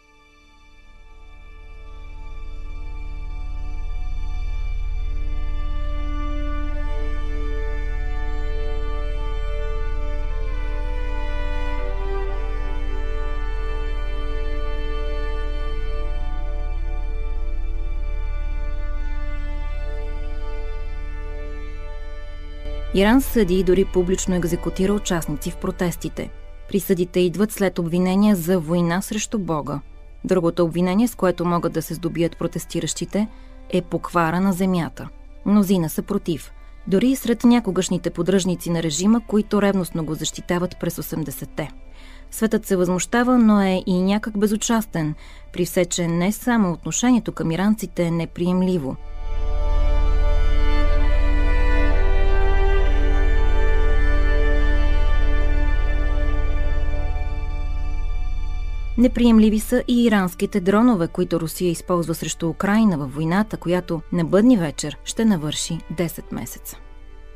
Иран 22.94 23.20
съди 23.20 23.58
и 23.58 23.64
дори 23.64 23.84
публично 23.84 24.34
екзекутира 24.34 24.92
участници 24.92 25.50
в 25.50 25.56
протестите. 25.56 26.30
Присъдите 26.68 27.20
идват 27.20 27.52
след 27.52 27.78
обвинения 27.78 28.36
за 28.36 28.58
война 28.58 29.02
срещу 29.02 29.38
Бога. 29.38 29.80
Другото 30.24 30.64
обвинение, 30.64 31.08
с 31.08 31.14
което 31.14 31.44
могат 31.44 31.72
да 31.72 31.82
се 31.82 31.94
здобият 31.94 32.38
протестиращите, 32.38 33.28
е 33.70 33.82
поквара 33.82 34.40
на 34.40 34.52
земята. 34.52 35.08
Мнозина 35.46 35.90
са 35.90 36.02
против. 36.02 36.52
Дори 36.86 37.08
и 37.08 37.16
сред 37.16 37.44
някогашните 37.44 38.10
поддръжници 38.10 38.70
на 38.70 38.82
режима, 38.82 39.20
които 39.26 39.62
ревностно 39.62 40.04
го 40.04 40.14
защитават 40.14 40.76
през 40.80 40.96
80-те. 40.96 41.70
Светът 42.30 42.66
се 42.66 42.76
възмущава, 42.76 43.38
но 43.38 43.60
е 43.60 43.82
и 43.86 44.02
някак 44.02 44.38
безучастен, 44.38 45.14
при 45.52 45.64
все, 45.64 45.84
че 45.84 46.08
не 46.08 46.32
само 46.32 46.72
отношението 46.72 47.32
към 47.32 47.50
иранците 47.50 48.02
е 48.02 48.10
неприемливо– 48.10 48.96
Неприемливи 58.98 59.60
са 59.60 59.84
и 59.88 60.04
иранските 60.04 60.60
дронове, 60.60 61.08
които 61.08 61.40
Русия 61.40 61.70
използва 61.70 62.14
срещу 62.14 62.48
Украина 62.48 62.98
във 62.98 63.14
войната, 63.14 63.56
която 63.56 64.02
на 64.12 64.24
бъдни 64.24 64.56
вечер 64.56 64.98
ще 65.04 65.24
навърши 65.24 65.78
10 65.94 66.22
месеца. 66.32 66.76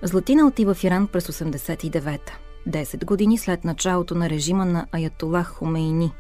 Златина 0.03 0.47
отива 0.47 0.75
в 0.75 0.85
Иран 0.85 1.07
през 1.07 1.27
89-та, 1.27 2.33
10 2.69 3.05
години 3.05 3.39
след 3.39 3.65
началото 3.65 4.15
на 4.15 4.31
режима 4.31 4.65
на 4.65 4.87
Аятолах 4.93 5.47
Хомейни. 5.47 6.13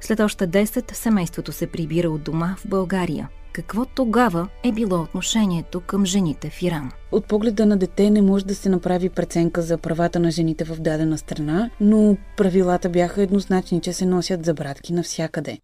След 0.00 0.20
още 0.20 0.48
10 0.48 0.94
семейството 0.94 1.52
се 1.52 1.66
прибира 1.66 2.10
от 2.10 2.22
дома 2.22 2.56
в 2.58 2.68
България– 2.68 3.28
какво 3.52 3.84
тогава 3.84 4.48
е 4.64 4.72
било 4.72 5.02
отношението 5.02 5.80
към 5.80 6.06
жените 6.06 6.50
в 6.50 6.62
Иран? 6.62 6.90
От 7.12 7.26
погледа 7.26 7.66
на 7.66 7.76
дете 7.76 8.10
не 8.10 8.22
може 8.22 8.46
да 8.46 8.54
се 8.54 8.68
направи 8.68 9.08
преценка 9.08 9.62
за 9.62 9.78
правата 9.78 10.20
на 10.20 10.30
жените 10.30 10.64
в 10.64 10.80
дадена 10.80 11.18
страна, 11.18 11.70
но 11.80 12.16
правилата 12.36 12.88
бяха 12.88 13.22
еднозначни, 13.22 13.80
че 13.80 13.92
се 13.92 14.06
носят 14.06 14.44
забратки 14.44 14.92
навсякъде. 14.92 15.58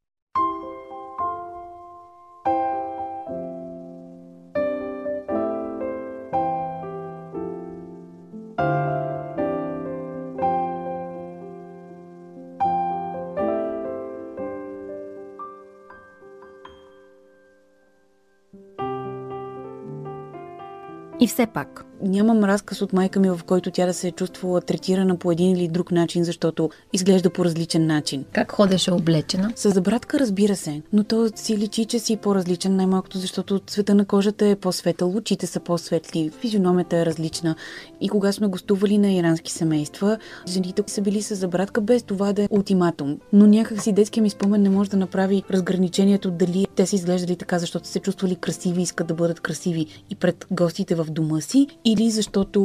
И 21.27 21.29
все 21.29 21.47
пак. 21.47 21.85
Нямам 22.03 22.45
разказ 22.45 22.83
от 22.83 22.93
майка 22.93 23.21
ми, 23.21 23.31
в 23.31 23.41
който 23.47 23.71
тя 23.71 23.87
да 23.87 23.95
се 23.95 24.09
е 24.09 24.13
чувствала 24.13 24.61
третирана 24.61 25.17
по 25.17 25.33
един 25.33 25.57
или 25.57 25.69
друг 25.69 25.93
начин, 25.93 26.25
защото 26.25 26.71
изглежда 26.93 27.31
по 27.31 27.45
различен 27.45 27.87
начин. 27.87 28.25
Как 28.33 28.53
ходеше 28.53 28.93
облечена? 28.93 29.53
С 29.57 29.71
забратка, 29.71 30.19
разбира 30.19 30.57
се, 30.57 30.83
но 30.93 31.05
то 31.05 31.29
си 31.35 31.59
личи, 31.59 31.85
че 31.85 31.99
си 31.99 32.17
по-различен, 32.17 32.77
най-малкото 32.77 33.19
защото 33.19 33.59
цвета 33.59 33.95
на 33.95 34.05
кожата 34.05 34.47
е 34.47 34.57
по-светъл, 34.57 35.17
очите 35.17 35.47
са 35.47 35.61
по-светли, 35.61 36.31
физиономията 36.41 36.97
е 36.97 37.07
различна. 37.07 37.55
И 38.01 38.09
кога 38.09 38.33
сме 38.33 38.47
гостували 38.47 38.99
на 38.99 39.13
ирански 39.13 39.53
семейства, 39.53 40.19
жените 40.49 40.83
са 40.87 41.01
били 41.01 41.23
с 41.23 41.35
забратка 41.35 41.81
без 41.81 42.03
това 42.03 42.33
да 42.33 42.43
е 42.43 42.49
ултиматум. 42.51 43.19
Но 43.33 43.47
някак 43.47 43.83
си 43.83 43.93
детския 43.93 44.23
ми 44.23 44.31
спомен 44.31 44.63
не 44.63 44.71
може 44.71 44.91
да 44.91 44.97
направи 44.97 45.43
разграничението 45.51 46.31
дали 46.31 46.66
те 46.77 46.87
са 46.87 46.97
изглеждали 46.97 47.37
така, 47.37 47.59
защото 47.59 47.89
се 47.89 48.01
чувствали 48.01 48.37
красиви, 48.37 48.83
искат 48.83 49.07
да 49.07 49.15
бъдат 49.15 49.41
красиви 49.41 49.87
и 50.11 50.15
пред 50.15 50.47
гостите 50.51 50.95
в 50.95 51.05
дома 51.05 51.41
си, 51.41 51.67
или 51.85 52.11
защото 52.11 52.61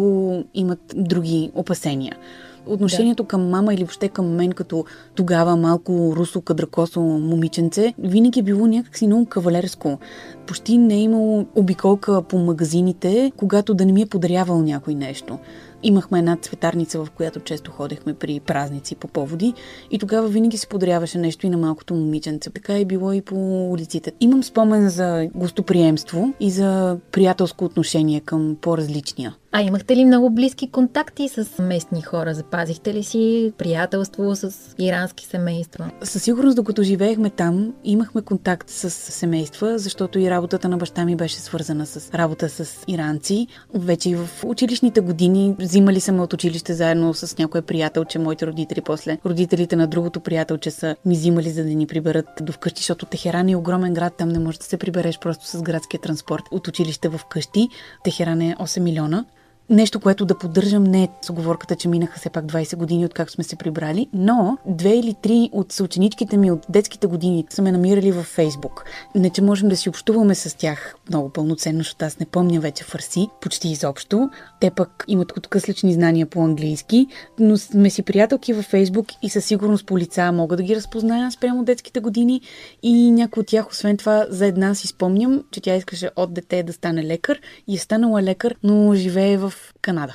имат 0.54 0.80
други 0.96 1.52
опасения. 1.56 2.18
Отношението 2.66 3.24
да. 3.24 3.28
към 3.28 3.50
мама 3.50 3.74
или 3.74 3.84
въобще 3.84 4.10
към 4.10 4.36
мен 4.36 4.52
като 4.52 4.86
тогава 5.16 5.56
малко 5.56 6.14
русо, 6.16 6.42
кадракосо 6.42 7.02
момиченце, 7.02 7.94
винаги 8.00 8.40
е 8.40 8.44
било 8.44 8.68
някакси 8.68 9.08
много 9.08 9.26
кавалерско. 9.26 10.00
Почти 10.48 10.78
не 10.78 10.96
е 10.96 11.02
имало 11.02 11.46
обиколка 11.56 12.22
по 12.22 12.38
магазините, 12.38 13.32
когато 13.38 13.74
да 13.74 13.86
не 13.86 13.92
ми 13.92 14.02
е 14.02 14.06
подарявал 14.06 14.62
някой 14.62 14.96
нещо. 14.96 15.40
Имахме 15.84 16.20
една 16.20 16.38
цветарница, 16.42 17.06
в 17.06 17.12
която 17.12 17.40
често 17.40 17.72
ходехме 17.72 18.14
при 18.14 18.40
празници 18.40 18.96
по 18.96 19.08
поводи 19.08 19.54
и 19.92 20.00
тогава 20.00 20.28
винаги 20.28 20.58
се 20.58 20.68
подаряваше 20.68 21.18
нещо 21.18 21.48
и 21.48 21.50
на 21.50 21.58
малкото 21.58 21.94
момиченце. 21.94 22.50
Така 22.50 22.78
е 22.78 22.86
било 22.86 23.14
и 23.14 23.22
по 23.22 23.70
улиците. 23.72 24.12
Имам 24.20 24.44
спомен 24.44 24.90
за 24.90 25.30
гостоприемство 25.36 26.34
и 26.40 26.52
за 26.52 26.98
приятелско 27.12 27.66
отношение 27.66 28.20
към 28.20 28.58
по-различния. 28.62 29.36
А 29.54 29.62
имахте 29.62 29.96
ли 29.96 30.06
много 30.06 30.30
близки 30.30 30.72
контакти 30.72 31.30
с 31.30 31.64
местни 31.64 32.02
хора? 32.02 32.34
Запазихте 32.34 32.94
ли 32.94 33.04
си 33.04 33.54
приятелство 33.58 34.36
с 34.36 34.76
ирански 34.80 35.26
семейства? 35.26 35.92
Със 36.04 36.24
сигурност, 36.24 36.56
докато 36.56 36.84
живеехме 36.84 37.30
там, 37.30 37.74
имахме 37.84 38.22
контакт 38.22 38.70
с 38.70 38.90
семейства, 38.90 39.80
защото 39.80 40.20
и 40.20 40.30
работата 40.30 40.70
на 40.70 40.78
баща 40.78 41.06
ми 41.06 41.16
беше 41.16 41.36
свързана 41.36 41.86
с 41.86 42.14
работа 42.14 42.50
с 42.50 42.84
иранци. 42.88 43.48
Вече 43.74 44.10
и 44.10 44.16
в 44.16 44.30
училищните 44.46 45.02
години 45.02 45.56
взимали 45.60 46.00
съм 46.00 46.20
от 46.20 46.34
училище 46.34 46.74
заедно 46.74 47.14
с 47.14 47.38
някоя 47.38 47.62
приятелче, 47.62 48.20
моите 48.20 48.48
родители, 48.48 48.82
после 48.82 49.18
родителите 49.26 49.76
на 49.76 49.88
другото 49.88 50.20
приятелче 50.20 50.72
са 50.72 50.96
ни 51.06 51.16
взимали 51.16 51.50
за 51.50 51.64
да 51.64 51.70
ни 51.70 51.88
приберат 51.88 52.28
до 52.42 52.52
вкъщи, 52.52 52.80
защото 52.80 53.06
Техеран 53.06 53.50
е 53.50 53.56
огромен 53.56 53.94
град, 53.94 54.14
там 54.18 54.30
не 54.30 54.40
можеш 54.40 54.58
да 54.58 54.66
се 54.66 54.78
прибереш 54.78 55.20
просто 55.20 55.48
с 55.48 55.62
градския 55.62 56.02
транспорт 56.02 56.44
от 56.52 56.68
училище 56.68 57.10
в 57.10 57.22
къщи. 57.30 57.70
Техеран 58.04 58.42
е 58.42 58.56
8 58.60 58.80
милиона 58.80 59.26
нещо, 59.72 60.00
което 60.00 60.26
да 60.26 60.38
поддържам 60.38 60.84
не 60.84 61.04
е 61.04 61.10
с 61.22 61.30
оговорката, 61.30 61.76
че 61.76 61.88
минаха 61.88 62.20
все 62.20 62.30
пак 62.30 62.46
20 62.46 62.76
години 62.76 63.06
от 63.06 63.14
как 63.14 63.32
сме 63.32 63.44
се 63.44 63.56
прибрали, 63.56 64.08
но 64.14 64.58
две 64.66 64.90
или 64.90 65.16
три 65.22 65.50
от 65.52 65.72
съученичките 65.72 66.38
ми 66.38 66.52
от 66.52 66.66
детските 66.70 67.08
години 67.08 67.46
са 67.50 67.62
ме 67.62 67.72
намирали 67.72 68.12
във 68.12 68.26
Фейсбук. 68.26 68.86
Не, 69.16 69.30
че 69.30 69.42
можем 69.42 69.70
да 69.70 69.78
си 69.78 69.90
общуваме 69.90 70.36
с 70.36 70.58
тях 70.58 70.96
много 71.10 71.30
пълноценно, 71.30 71.78
защото 71.78 72.06
аз 72.06 72.20
не 72.20 72.26
помня 72.26 72.60
вече 72.60 72.84
фарси, 72.84 73.28
почти 73.42 73.70
изобщо. 73.70 74.30
Те 74.60 74.72
пък 74.72 75.06
имат 75.08 75.38
откъслични 75.38 75.94
знания 75.94 76.26
по 76.26 76.44
английски, 76.44 77.08
но 77.40 77.58
сме 77.58 77.90
си 77.90 78.04
приятелки 78.04 78.54
във 78.54 78.66
Фейсбук 78.66 79.08
и 79.22 79.30
със 79.30 79.46
сигурност 79.46 79.86
по 79.86 79.98
лица 79.98 80.32
мога 80.32 80.58
да 80.58 80.64
ги 80.64 80.76
разпозная 80.76 81.32
спрямо 81.32 81.64
детските 81.64 82.00
години 82.00 82.42
и 82.84 83.12
някои 83.12 83.42
от 83.42 83.48
тях, 83.48 83.70
освен 83.70 83.98
това, 83.98 84.26
за 84.30 84.46
една 84.46 84.76
си 84.76 84.88
спомням, 84.88 85.44
че 85.52 85.62
тя 85.62 85.76
искаше 85.76 86.10
от 86.16 86.34
дете 86.34 86.64
да 86.64 86.74
стане 86.74 87.04
лекар 87.04 87.40
и 87.68 87.76
е 87.76 87.78
станала 87.78 88.24
лекар, 88.24 88.56
но 88.64 88.96
живее 88.96 89.38
в 89.38 89.54
Canadá. 89.82 90.14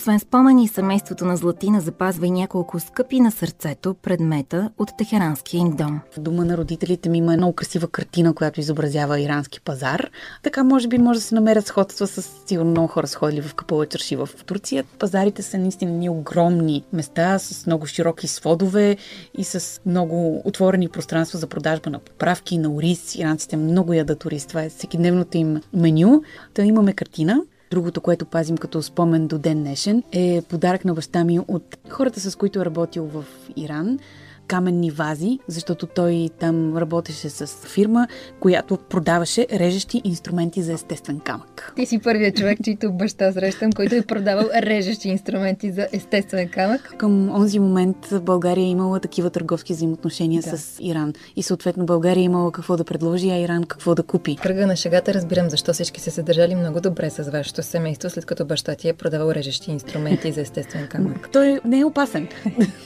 Освен 0.00 0.20
спомени, 0.20 0.68
семейството 0.68 1.24
на 1.24 1.36
Златина 1.36 1.80
запазва 1.80 2.26
и 2.26 2.30
няколко 2.30 2.80
скъпи 2.80 3.20
на 3.20 3.30
сърцето 3.30 3.94
предмета 3.94 4.70
от 4.78 4.88
техеранския 4.98 5.58
им 5.58 5.76
дом. 5.76 6.00
В 6.16 6.20
дома 6.20 6.44
на 6.44 6.56
родителите 6.56 7.08
ми 7.08 7.18
има 7.18 7.36
много 7.36 7.52
красива 7.52 7.88
картина, 7.88 8.34
която 8.34 8.60
изобразява 8.60 9.20
ирански 9.20 9.60
пазар. 9.60 10.10
Така 10.42 10.64
може 10.64 10.88
би 10.88 10.98
може 10.98 11.18
да 11.18 11.24
се 11.24 11.34
намерят 11.34 11.66
сходства 11.66 12.06
с 12.06 12.22
сигурно 12.46 12.70
много 12.70 12.88
хора 12.88 13.06
сходили 13.06 13.42
в 13.42 13.54
Капала 13.54 13.86
Черши 13.86 14.16
в 14.16 14.28
Турция. 14.46 14.84
Пазарите 14.98 15.42
са 15.42 15.58
наистина 15.58 15.92
ни 15.92 16.08
огромни 16.08 16.84
места 16.92 17.38
с 17.38 17.66
много 17.66 17.86
широки 17.86 18.28
сводове 18.28 18.96
и 19.38 19.44
с 19.44 19.80
много 19.86 20.42
отворени 20.44 20.88
пространства 20.88 21.38
за 21.38 21.46
продажба 21.46 21.90
на 21.90 21.98
поправки, 21.98 22.58
на 22.58 22.70
ориз. 22.70 23.14
Иранците 23.14 23.56
много 23.56 23.92
ядат 23.92 24.24
ориз. 24.24 24.46
Това 24.46 24.62
е 24.62 24.70
всекидневното 24.70 25.36
им 25.36 25.60
меню. 25.72 26.22
Та 26.54 26.62
имаме 26.62 26.92
картина, 26.92 27.42
Другото, 27.70 28.00
което 28.00 28.26
пазим 28.26 28.58
като 28.58 28.82
спомен 28.82 29.26
до 29.26 29.38
ден 29.38 29.58
днешен, 29.62 30.02
е 30.12 30.42
подарък 30.48 30.84
на 30.84 30.94
баща 30.94 31.24
ми 31.24 31.38
от 31.48 31.76
хората, 31.88 32.20
с 32.20 32.36
които 32.36 32.60
е 32.60 32.64
работил 32.64 33.04
в 33.06 33.24
Иран 33.56 33.98
каменни 34.50 34.90
вази, 34.90 35.38
защото 35.48 35.86
той 35.86 36.28
там 36.38 36.76
работеше 36.76 37.30
с 37.30 37.46
фирма, 37.46 38.08
която 38.40 38.76
продаваше 38.76 39.46
режещи 39.52 40.00
инструменти 40.04 40.62
за 40.62 40.72
естествен 40.72 41.20
камък. 41.20 41.72
Ти 41.76 41.86
си 41.86 41.98
първият 41.98 42.36
човек, 42.36 42.58
чийто 42.64 42.92
баща 42.92 43.32
срещам, 43.32 43.72
който 43.72 43.94
е 43.94 44.02
продавал 44.02 44.44
режещи 44.62 45.08
инструменти 45.08 45.72
за 45.72 45.88
естествен 45.92 46.48
камък. 46.48 46.94
Към 46.96 47.30
онзи 47.30 47.58
момент 47.58 47.96
България 48.22 48.62
е 48.62 48.68
имала 48.68 49.00
такива 49.00 49.30
търговски 49.30 49.72
взаимоотношения 49.72 50.42
да. 50.42 50.58
с 50.58 50.78
Иран. 50.80 51.12
И 51.36 51.42
съответно 51.42 51.86
България 51.86 52.20
е 52.20 52.24
имала 52.24 52.52
какво 52.52 52.76
да 52.76 52.84
предложи, 52.84 53.30
а 53.30 53.38
Иран 53.38 53.64
какво 53.64 53.94
да 53.94 54.02
купи. 54.02 54.36
Кръга 54.36 54.66
на 54.66 54.76
шегата 54.76 55.14
разбирам 55.14 55.50
защо 55.50 55.72
всички 55.72 56.00
се 56.00 56.10
съдържали 56.10 56.54
много 56.54 56.80
добре 56.80 57.10
с 57.10 57.30
вашето 57.30 57.62
семейство, 57.62 58.10
след 58.10 58.26
като 58.26 58.44
баща 58.44 58.74
ти 58.74 58.88
е 58.88 58.92
продавал 58.92 59.30
режещи 59.30 59.70
инструменти 59.70 60.32
за 60.32 60.40
естествен 60.40 60.86
камък. 60.88 61.28
Той 61.32 61.60
не 61.64 61.80
е 61.80 61.84
опасен. 61.84 62.28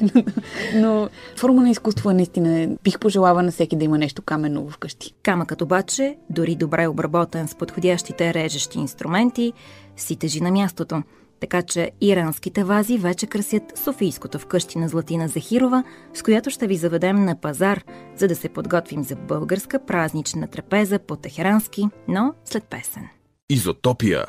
Но 0.74 1.08
форма 1.36 1.53
на 1.62 1.70
изкуство 1.70 2.12
наистина 2.12 2.76
бих 2.84 2.98
пожелава 2.98 3.42
на 3.42 3.50
всеки 3.50 3.76
да 3.76 3.84
има 3.84 3.98
нещо 3.98 4.22
каменно 4.22 4.68
вкъщи. 4.70 5.14
Камъкът 5.22 5.62
обаче, 5.62 6.16
дори 6.30 6.54
добре 6.54 6.86
обработен 6.86 7.48
с 7.48 7.54
подходящите 7.54 8.34
режещи 8.34 8.78
инструменти, 8.78 9.52
си 9.96 10.16
тежи 10.16 10.40
на 10.40 10.50
мястото. 10.50 11.02
Така 11.40 11.62
че 11.62 11.90
иранските 12.00 12.64
вази 12.64 12.98
вече 12.98 13.26
красят 13.26 13.62
Софийското 13.84 14.38
вкъщи 14.38 14.78
на 14.78 14.88
Златина 14.88 15.28
Захирова, 15.28 15.84
с 16.14 16.22
която 16.22 16.50
ще 16.50 16.66
ви 16.66 16.76
заведем 16.76 17.24
на 17.24 17.40
пазар, 17.40 17.84
за 18.16 18.28
да 18.28 18.36
се 18.36 18.48
подготвим 18.48 19.04
за 19.04 19.16
българска 19.16 19.86
празнична 19.86 20.46
трапеза 20.46 20.98
по 20.98 21.16
техерански, 21.16 21.88
но 22.08 22.34
след 22.44 22.64
песен. 22.64 23.08
Изотопия 23.50 24.26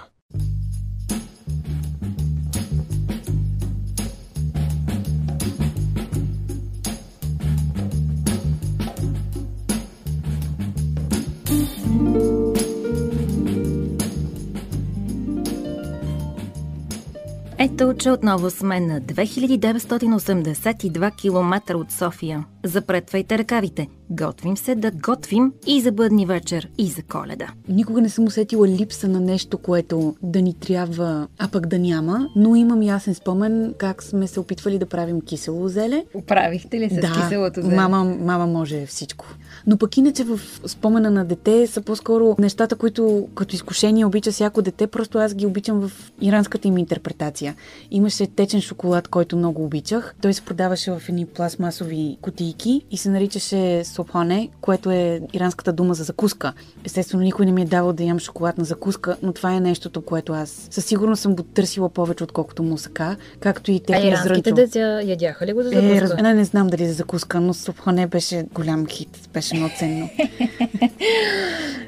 Ето, 17.60 17.94
че 18.00 18.12
отново 18.12 18.50
сме 18.50 18.80
на 18.80 19.02
2982 19.02 21.22
км 21.22 21.76
от 21.76 21.92
София. 21.92 22.46
Запретвайте 22.66 23.38
ръкавите. 23.38 23.88
Готвим 24.10 24.58
се 24.58 24.76
да 24.76 24.92
готвим 24.92 25.54
и 25.68 25.82
за 25.82 25.92
бъдни 25.92 26.26
вечер, 26.26 26.70
и 26.78 26.88
за 26.88 27.04
коледа. 27.04 27.48
Никога 27.70 28.02
не 28.02 28.10
съм 28.10 28.26
усетила 28.26 28.68
липса 28.68 29.08
на 29.08 29.20
нещо, 29.20 29.58
което 29.58 30.16
да 30.24 30.42
ни 30.42 30.54
трябва, 30.54 31.28
а 31.40 31.48
пък 31.48 31.68
да 31.68 31.80
няма, 31.80 32.30
но 32.36 32.56
имам 32.56 32.82
ясен 32.82 33.16
спомен 33.16 33.74
как 33.78 34.04
сме 34.04 34.28
се 34.28 34.40
опитвали 34.40 34.80
да 34.80 34.86
правим 34.86 35.22
кисело 35.22 35.68
зеле. 35.68 36.06
Оправихте 36.14 36.80
ли 36.80 36.90
с 36.90 36.96
да, 36.96 37.12
киселото 37.22 37.62
зеле? 37.62 37.76
Мама, 37.76 38.04
мама 38.04 38.48
може 38.48 38.86
всичко. 38.86 39.26
Но 39.68 39.78
пък 39.78 39.98
иначе 39.98 40.24
в 40.24 40.40
спомена 40.66 41.12
на 41.12 41.26
дете 41.26 41.68
са 41.68 41.82
по-скоро 41.82 42.36
нещата, 42.40 42.76
които 42.76 43.28
като 43.36 43.56
изкушение 43.56 44.06
обича 44.06 44.32
всяко 44.32 44.62
дете, 44.62 44.88
просто 44.88 45.18
аз 45.18 45.34
ги 45.34 45.46
обичам 45.46 45.80
в 45.82 46.12
иранската 46.22 46.68
им 46.68 46.78
интерпретация. 46.78 47.56
Имаше 47.92 48.28
течен 48.28 48.62
шоколад, 48.62 49.08
който 49.08 49.38
много 49.38 49.64
обичах. 49.64 50.16
Той 50.22 50.34
се 50.34 50.42
продаваше 50.42 50.92
в 50.92 51.02
едни 51.10 51.26
пластмасови 51.26 52.18
кутийки 52.56 52.86
и 52.92 52.98
се 52.98 53.10
наричаше 53.10 53.84
сопхоне, 53.84 54.50
което 54.62 54.92
е 54.92 55.22
иранската 55.34 55.74
дума 55.74 55.94
за 55.94 56.04
закуска. 56.04 56.54
Естествено, 56.86 57.24
никой 57.24 57.46
не 57.46 57.52
ми 57.52 57.62
е 57.62 57.66
давал 57.66 57.94
да 57.94 58.04
ям 58.04 58.20
шоколад 58.20 58.58
на 58.58 58.66
закуска, 58.66 59.18
но 59.22 59.34
това 59.34 59.54
е 59.56 59.60
нещото, 59.60 60.02
което 60.02 60.34
аз 60.34 60.68
със 60.72 60.86
сигурност 60.86 61.22
съм 61.22 61.36
го 61.36 61.44
търсила 61.44 61.90
повече, 61.90 62.24
отколкото 62.24 62.64
мусака, 62.64 63.16
както 63.40 63.72
и 63.72 63.80
техния 63.80 64.18
а 64.18 64.28
иранските 64.28 64.52
деца 64.52 65.02
ядяха 65.02 65.46
ли 65.46 65.54
го 65.54 65.64
за 65.64 65.70
закуска? 65.70 65.96
Е, 65.96 66.02
раз... 66.02 66.14
не, 66.22 66.34
не 66.34 66.44
знам 66.44 66.68
дали 66.68 66.88
за 66.88 66.94
закуска, 66.94 67.42
но 67.42 67.54
сопхоне 67.54 68.08
беше 68.08 68.46
голям 68.54 68.88
хит, 68.88 69.30
беше 69.34 69.56
много 69.56 69.74
ценно. 69.80 70.10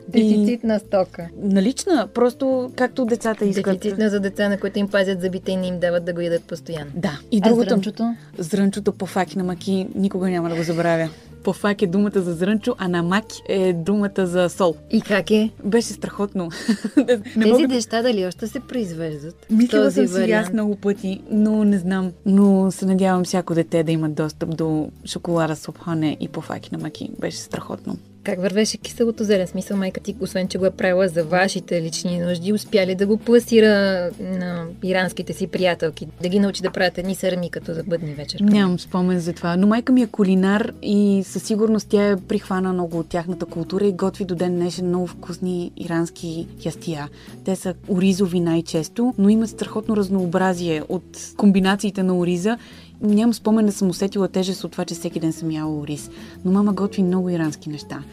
Дефицитна 0.07 0.79
стока. 0.79 1.27
Налична, 1.41 2.07
просто 2.13 2.71
както 2.75 3.05
децата 3.05 3.45
искат. 3.45 3.79
Дефицитна 3.79 4.09
за 4.09 4.19
деца, 4.19 4.49
на 4.49 4.59
които 4.59 4.79
им 4.79 4.87
пазят 4.87 5.21
зъбите 5.21 5.51
и 5.51 5.55
не 5.55 5.67
им 5.67 5.79
дават 5.79 6.05
да 6.05 6.13
го 6.13 6.21
ядат 6.21 6.43
постоянно. 6.43 6.91
Да. 6.95 7.19
И 7.31 7.41
другото. 7.41 7.69
зрънчото? 7.69 8.15
Зрънчото 8.37 8.93
по 8.93 9.05
факи 9.05 9.37
на 9.37 9.43
маки 9.43 9.87
никога 9.95 10.29
няма 10.29 10.49
да 10.49 10.55
го 10.57 10.63
забравя. 10.63 11.09
По 11.43 11.53
фак 11.53 11.81
е 11.81 11.87
думата 11.87 12.11
за 12.21 12.33
зрънчо, 12.33 12.75
а 12.77 12.87
на 12.87 13.03
маки 13.03 13.41
е 13.49 13.73
думата 13.73 14.25
за 14.25 14.49
сол. 14.49 14.75
И 14.91 15.01
как 15.01 15.31
е? 15.31 15.49
Беше 15.63 15.87
страхотно. 15.87 16.49
не 16.97 17.43
Тези 17.45 17.51
мога... 17.51 17.67
неща 17.67 18.01
дали 18.01 18.25
още 18.25 18.47
се 18.47 18.59
произвеждат? 18.59 19.45
Мислила 19.49 19.91
съм 19.91 20.07
си 20.07 20.31
аз 20.31 20.53
много 20.53 20.75
пъти, 20.75 21.21
но 21.31 21.63
не 21.63 21.77
знам. 21.77 22.11
Но 22.25 22.71
се 22.71 22.85
надявам 22.85 23.23
всяко 23.23 23.53
дете 23.53 23.83
да 23.83 23.91
има 23.91 24.09
достъп 24.09 24.57
до 24.57 24.89
шоколада 25.05 25.55
с 25.55 25.67
обхане 25.67 26.17
и 26.19 26.27
по 26.27 26.41
факи 26.41 26.69
на 26.71 26.77
маки. 26.77 27.09
Беше 27.19 27.37
страхотно. 27.37 27.97
Как 28.27 28.41
вървеше 28.41 28.77
киселото 28.77 29.23
зеле? 29.23 29.47
Смисъл, 29.47 29.77
майка 29.77 29.99
ти, 29.99 30.15
освен 30.19 30.47
че 30.47 30.57
го 30.57 30.65
е 30.65 30.71
правила 30.71 31.07
за 31.07 31.23
вашите 31.23 31.81
лични 31.81 32.19
нужди, 32.19 32.53
успя 32.53 32.87
ли 32.87 32.95
да 32.95 33.07
го 33.07 33.17
пласира 33.17 34.09
на 34.19 34.65
иранските 34.83 35.33
си 35.33 35.47
приятелки? 35.47 36.07
Да 36.21 36.29
ги 36.29 36.39
научи 36.39 36.61
да 36.61 36.71
правят 36.71 36.97
едни 36.97 37.15
сърми 37.15 37.49
като 37.49 37.73
за 37.73 37.83
бъдни 37.83 38.13
вечер? 38.13 38.39
Нямам 38.39 38.79
спомен 38.79 39.19
за 39.19 39.33
това. 39.33 39.57
Но 39.57 39.67
майка 39.67 39.93
ми 39.93 40.01
е 40.01 40.07
кулинар 40.07 40.71
и 40.81 41.23
със 41.25 41.43
сигурност 41.43 41.87
тя 41.89 42.09
е 42.09 42.17
прихвана 42.17 42.73
много 42.73 42.99
от 42.99 43.09
тяхната 43.09 43.45
култура 43.45 43.85
и 43.85 43.91
готви 43.91 44.25
до 44.25 44.35
ден 44.35 44.55
днешен 44.55 44.87
много 44.87 45.07
вкусни 45.07 45.71
ирански 45.77 46.47
ястия. 46.65 47.09
Те 47.45 47.55
са 47.55 47.73
оризови 47.87 48.39
най-често, 48.39 49.13
но 49.17 49.29
имат 49.29 49.49
страхотно 49.49 49.97
разнообразие 49.97 50.83
от 50.89 51.33
комбинациите 51.37 52.03
на 52.03 52.17
ориза 52.17 52.57
нямам 53.01 53.33
спомен 53.33 53.65
да 53.65 53.71
съм 53.71 53.89
усетила 53.89 54.27
тежест 54.27 54.63
от 54.63 54.71
това, 54.71 54.85
че 54.85 54.95
всеки 54.95 55.19
ден 55.19 55.33
съм 55.33 55.51
яла 55.51 55.79
ориз. 55.79 56.09
Но 56.45 56.51
мама 56.51 56.73
готви 56.73 57.03
много 57.03 57.29
ирански 57.29 57.69
неща 57.69 58.03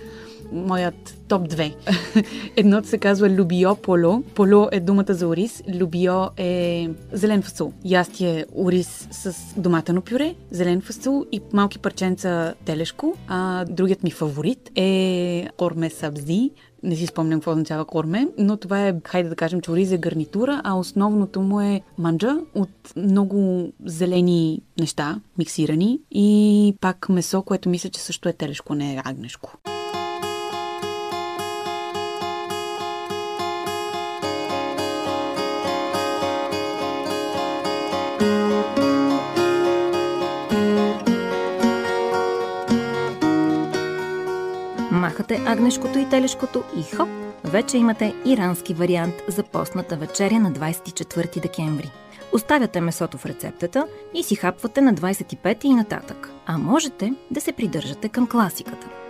моят 0.55 1.19
топ 1.29 1.49
2. 1.49 1.75
Едното 2.57 2.89
се 2.89 2.99
казва 2.99 3.31
любио 3.31 3.77
поло. 3.77 4.23
Поло 4.35 4.69
е 4.73 4.81
думата 4.81 5.05
за 5.09 5.29
ориз. 5.29 5.63
Любио 5.75 6.13
е 6.37 6.89
зелен 7.13 7.43
фасул. 7.43 7.73
Ястие 7.85 8.45
ориз 8.57 9.09
с 9.11 9.35
доматено 9.57 10.03
пюре, 10.03 10.35
зелен 10.51 10.81
фасул 10.81 11.25
и 11.33 11.41
малки 11.53 11.79
парченца 11.79 12.55
телешко. 12.65 13.17
А 13.29 13.65
другият 13.65 14.03
ми 14.03 14.11
фаворит 14.11 14.71
е 14.77 15.49
корме 15.57 15.91
сабзи. 15.91 16.51
Не 16.85 16.97
си 16.97 17.07
спомням 17.07 17.41
какво 17.41 17.51
означава 17.51 17.85
корме, 17.85 18.29
но 18.39 18.57
това 18.57 18.89
е, 18.89 18.95
хайде 19.05 19.29
да 19.29 19.37
кажем, 19.37 19.61
че 19.61 19.71
ориз 19.71 19.93
е 19.93 19.99
гарнитура, 19.99 20.61
а 20.65 20.75
основното 20.75 21.41
му 21.41 21.61
е 21.61 21.81
манджа 21.99 22.37
от 22.55 22.93
много 22.97 23.69
зелени 23.85 24.63
неща, 24.81 25.21
миксирани 25.39 26.01
и 26.11 26.77
пак 26.81 27.09
месо, 27.09 27.43
което 27.43 27.69
мисля, 27.69 27.91
че 27.91 28.01
също 28.01 28.29
е 28.29 28.33
телешко, 28.33 28.75
не 28.75 28.95
е 28.95 29.03
агнешко. 29.05 29.59
Махате 45.35 45.51
агнешкото 45.51 45.99
и 45.99 46.09
телешкото 46.09 46.63
и 46.77 46.97
хоп, 46.97 47.09
вече 47.45 47.79
имате 47.79 48.15
ирански 48.25 48.75
вариант 48.75 49.15
за 49.29 49.43
постната 49.43 49.97
вечеря 49.97 50.41
на 50.41 50.53
24 50.53 51.43
декември. 51.43 51.91
Оставяте 52.33 52.81
месото 52.81 53.19
в 53.19 53.27
рецептата 53.27 53.87
и 54.15 54.23
си 54.23 54.35
хапвате 54.35 54.81
на 54.81 54.95
25 54.95 55.65
и 55.65 55.75
нататък. 55.75 56.31
А 56.47 56.59
можете 56.59 57.13
да 57.31 57.41
се 57.41 57.53
придържате 57.53 58.09
към 58.09 58.29
класиката– 58.29 58.89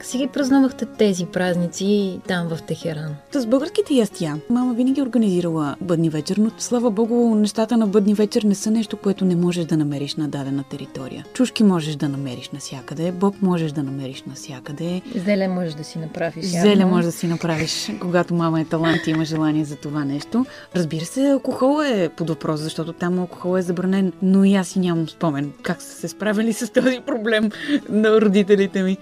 Как 0.00 0.06
си 0.06 0.18
ги 0.18 0.26
празнувахте 0.26 0.86
тези 0.86 1.26
празници 1.26 2.20
там 2.28 2.48
в 2.48 2.62
Техеран? 2.62 3.16
С 3.32 3.46
българските 3.46 3.94
ястия. 3.94 4.36
Мама 4.50 4.74
винаги 4.74 5.00
е 5.00 5.02
организирала 5.02 5.76
бъдни 5.80 6.10
вечер, 6.10 6.36
но 6.36 6.50
слава 6.58 6.90
богу, 6.90 7.34
нещата 7.34 7.76
на 7.76 7.86
бъдни 7.86 8.14
вечер 8.14 8.42
не 8.42 8.54
са 8.54 8.70
нещо, 8.70 8.96
което 8.96 9.24
не 9.24 9.36
можеш 9.36 9.64
да 9.64 9.76
намериш 9.76 10.14
на 10.14 10.28
дадена 10.28 10.64
територия. 10.70 11.24
Чушки 11.32 11.64
можеш 11.64 11.96
да 11.96 12.08
намериш 12.08 12.48
навсякъде, 12.48 13.12
боб 13.12 13.34
можеш 13.42 13.72
да 13.72 13.82
намериш 13.82 14.22
навсякъде. 14.22 15.02
Зеле 15.14 15.48
можеш 15.48 15.74
да 15.74 15.84
си 15.84 15.98
направиш. 15.98 16.44
Зеле 16.44 16.84
можеш 16.84 17.06
да 17.06 17.12
си 17.12 17.26
направиш, 17.26 17.92
когато 18.00 18.34
мама 18.34 18.60
е 18.60 18.64
талант 18.64 19.06
и 19.06 19.10
има 19.10 19.24
желание 19.24 19.64
за 19.64 19.76
това 19.76 20.04
нещо. 20.04 20.46
Разбира 20.76 21.04
се, 21.04 21.30
алкохол 21.30 21.82
е 21.82 22.08
под 22.08 22.28
въпрос, 22.28 22.60
защото 22.60 22.92
там 22.92 23.18
алкохол 23.18 23.58
е 23.58 23.62
забранен, 23.62 24.12
но 24.22 24.44
и 24.44 24.54
аз 24.54 24.68
си 24.68 24.78
нямам 24.78 25.08
спомен 25.08 25.52
как 25.62 25.82
са 25.82 25.94
се 25.94 26.08
справили 26.08 26.52
с 26.52 26.72
този 26.72 27.00
проблем 27.00 27.50
на 27.88 28.20
родителите 28.20 28.82
ми. 28.82 28.96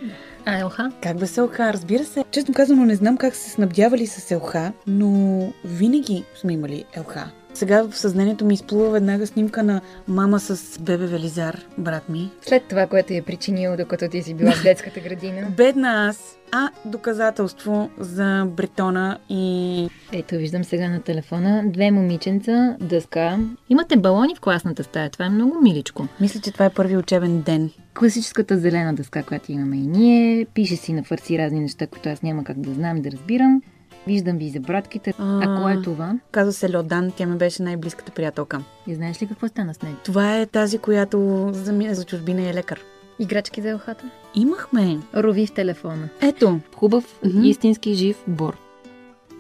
А 0.51 0.59
елха? 0.59 0.91
Как 1.03 1.19
без 1.19 1.39
елха? 1.39 1.73
Разбира 1.73 2.05
се. 2.05 2.25
Честно 2.31 2.55
казано, 2.55 2.85
не 2.85 2.95
знам 2.95 3.17
как 3.17 3.35
се 3.35 3.51
снабдявали 3.51 4.07
с 4.07 4.31
елха, 4.31 4.73
но 4.87 5.53
винаги 5.65 6.25
сме 6.41 6.53
имали 6.53 6.85
елха. 6.97 7.31
Сега 7.59 7.83
в 7.83 7.99
съзнанието 7.99 8.45
ми 8.45 8.55
изплува 8.55 8.91
веднага 8.91 9.27
снимка 9.27 9.63
на 9.63 9.81
мама 10.09 10.41
с 10.41 10.79
бебе 10.81 11.07
Велизар, 11.07 11.61
брат 11.79 12.09
ми. 12.09 12.31
След 12.43 12.65
това, 12.69 12.87
което 12.87 13.13
е 13.15 13.23
причинил, 13.23 13.77
докато 13.77 14.09
ти 14.09 14.23
си 14.23 14.35
била 14.35 14.53
в 14.53 14.63
детската 14.63 15.01
градина. 15.01 15.47
Бедна 15.57 16.09
аз. 16.09 16.37
А 16.53 16.71
доказателство 16.85 17.91
за 17.99 18.47
бретона 18.51 19.19
и... 19.29 19.89
Ето, 20.13 20.35
виждам 20.35 20.65
сега 20.65 20.89
на 20.89 21.03
телефона 21.03 21.63
две 21.67 21.91
момиченца, 21.91 22.77
дъска. 22.81 23.39
Имате 23.69 23.97
балони 23.97 24.35
в 24.37 24.41
класната 24.41 24.85
стая. 24.85 25.11
Това 25.11 25.27
е 25.27 25.31
много 25.31 25.61
миличко. 25.63 26.09
Мисля, 26.21 26.41
че 26.41 26.53
това 26.53 26.65
е 26.65 26.71
първи 26.71 26.97
учебен 26.97 27.43
ден. 27.43 27.71
Класическата 27.99 28.59
зелена 28.59 28.95
дъска, 28.95 29.23
която 29.23 29.53
имаме 29.53 29.77
и 29.77 29.87
ние. 29.87 30.47
Пише 30.55 30.77
си 30.77 30.93
на 30.93 31.05
фарси 31.05 31.39
разни 31.39 31.61
неща, 31.61 31.87
които 31.87 32.09
аз 32.09 32.23
няма 32.23 32.45
как 32.45 32.61
да 32.61 32.75
знам 32.75 33.03
да 33.03 33.11
разбирам. 33.11 33.63
Виждам 34.09 34.39
ви 34.39 34.51
за 34.51 34.61
братките. 34.61 35.15
А, 35.19 35.41
а 35.43 35.63
кое 35.63 35.73
е 35.73 35.83
това? 35.83 36.15
Казва 36.31 36.53
се 36.53 36.77
Льодан, 36.77 37.13
тя 37.17 37.27
ми 37.27 37.37
беше 37.37 37.63
най-близката 37.63 38.13
приятелка. 38.13 38.61
И 38.87 38.95
знаеш 38.95 39.23
ли 39.23 39.27
какво 39.27 39.49
стана 39.49 39.75
с 39.75 39.83
нея? 39.83 39.97
Това 40.05 40.37
е 40.37 40.47
тази, 40.47 40.79
която 40.79 41.49
замина 41.53 41.95
за 41.95 42.05
чужбина 42.05 42.49
е 42.49 42.55
лекар. 42.55 42.81
Играчки 43.19 43.63
за 43.63 43.69
елхата? 43.69 44.05
Имахме. 44.35 44.99
Рови 45.17 45.47
в 45.47 45.53
телефона. 45.53 46.09
Ето. 46.21 46.61
Хубав, 46.77 47.21
mm-hmm. 47.25 47.47
истински 47.47 47.95
жив 47.95 48.17
бор. 48.27 48.57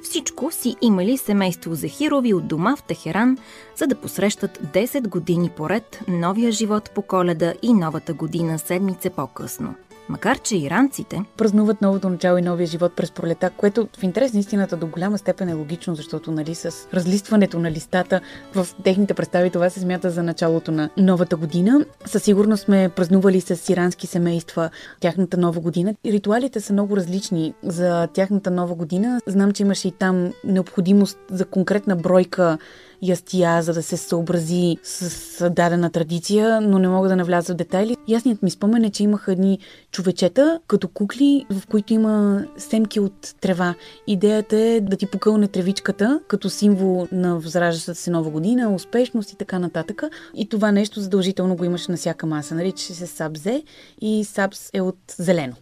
Всичко 0.02 0.50
си 0.50 0.76
имали 0.82 1.16
семейство 1.16 1.74
Захирови 1.74 2.34
от 2.34 2.46
дома 2.46 2.76
в 2.76 2.82
Техеран, 2.82 3.38
за 3.76 3.86
да 3.86 3.94
посрещат 3.94 4.58
10 4.72 5.08
години 5.08 5.50
поред 5.50 6.00
новия 6.08 6.52
живот 6.52 6.90
по 6.94 7.02
коледа 7.02 7.54
и 7.62 7.72
новата 7.72 8.14
година 8.14 8.58
седмица 8.58 9.10
по-късно– 9.10 9.74
Макар, 10.08 10.38
че 10.38 10.56
иранците 10.56 11.24
празнуват 11.36 11.82
новото 11.82 12.08
начало 12.08 12.38
и 12.38 12.42
новия 12.42 12.66
живот 12.66 12.92
през 12.96 13.10
пролета, 13.10 13.50
което 13.50 13.88
в 13.98 14.02
интерес 14.02 14.32
на 14.32 14.40
истината 14.40 14.76
до 14.76 14.86
голяма 14.86 15.18
степен 15.18 15.48
е 15.48 15.54
логично, 15.54 15.94
защото 15.94 16.32
нали, 16.32 16.54
с 16.54 16.88
разлистването 16.94 17.58
на 17.58 17.70
листата 17.70 18.20
в 18.54 18.66
техните 18.84 19.14
представи 19.14 19.50
това 19.50 19.70
се 19.70 19.80
смята 19.80 20.10
за 20.10 20.22
началото 20.22 20.72
на 20.72 20.90
новата 20.96 21.36
година. 21.36 21.84
Със 22.06 22.22
сигурност 22.22 22.64
сме 22.64 22.90
празнували 22.96 23.40
с 23.40 23.68
ирански 23.68 24.06
семейства 24.06 24.70
тяхната 25.00 25.36
нова 25.36 25.60
година. 25.60 25.94
Ритуалите 26.06 26.60
са 26.60 26.72
много 26.72 26.96
различни 26.96 27.54
за 27.62 28.06
тяхната 28.06 28.50
нова 28.50 28.74
година. 28.74 29.20
Знам, 29.26 29.52
че 29.52 29.62
имаше 29.62 29.88
и 29.88 29.92
там 29.92 30.32
необходимост 30.44 31.18
за 31.30 31.44
конкретна 31.44 31.96
бройка 31.96 32.58
ястия, 33.02 33.62
за 33.62 33.72
да 33.72 33.82
се 33.82 33.96
съобрази 33.96 34.76
с 34.82 35.50
дадена 35.50 35.90
традиция, 35.90 36.60
но 36.60 36.78
не 36.78 36.88
мога 36.88 37.08
да 37.08 37.16
навляза 37.16 37.52
в 37.52 37.56
детайли. 37.56 37.96
Ясният 38.08 38.42
ми 38.42 38.50
спомен 38.50 38.84
е, 38.84 38.90
че 38.90 39.02
имаха 39.02 39.32
едни 39.32 39.58
човечета, 39.92 40.60
като 40.66 40.88
кукли, 40.88 41.46
в 41.50 41.66
които 41.66 41.94
има 41.94 42.44
семки 42.56 43.00
от 43.00 43.34
трева. 43.40 43.74
Идеята 44.06 44.56
е 44.56 44.80
да 44.80 44.96
ти 44.96 45.06
покълне 45.06 45.48
тревичката, 45.48 46.20
като 46.28 46.50
символ 46.50 47.06
на 47.12 47.38
възраждащата 47.38 48.00
се 48.00 48.10
нова 48.10 48.30
година, 48.30 48.74
успешност 48.74 49.32
и 49.32 49.36
така 49.36 49.58
нататък. 49.58 50.02
И 50.34 50.48
това 50.48 50.72
нещо 50.72 51.00
задължително 51.00 51.56
го 51.56 51.64
имаш 51.64 51.88
на 51.88 51.96
всяка 51.96 52.26
маса. 52.26 52.54
Нарича 52.54 52.94
се 52.94 53.06
сабзе 53.06 53.62
и 54.00 54.24
сабс 54.24 54.70
е 54.74 54.80
от 54.80 54.98
зелено. 55.18 55.54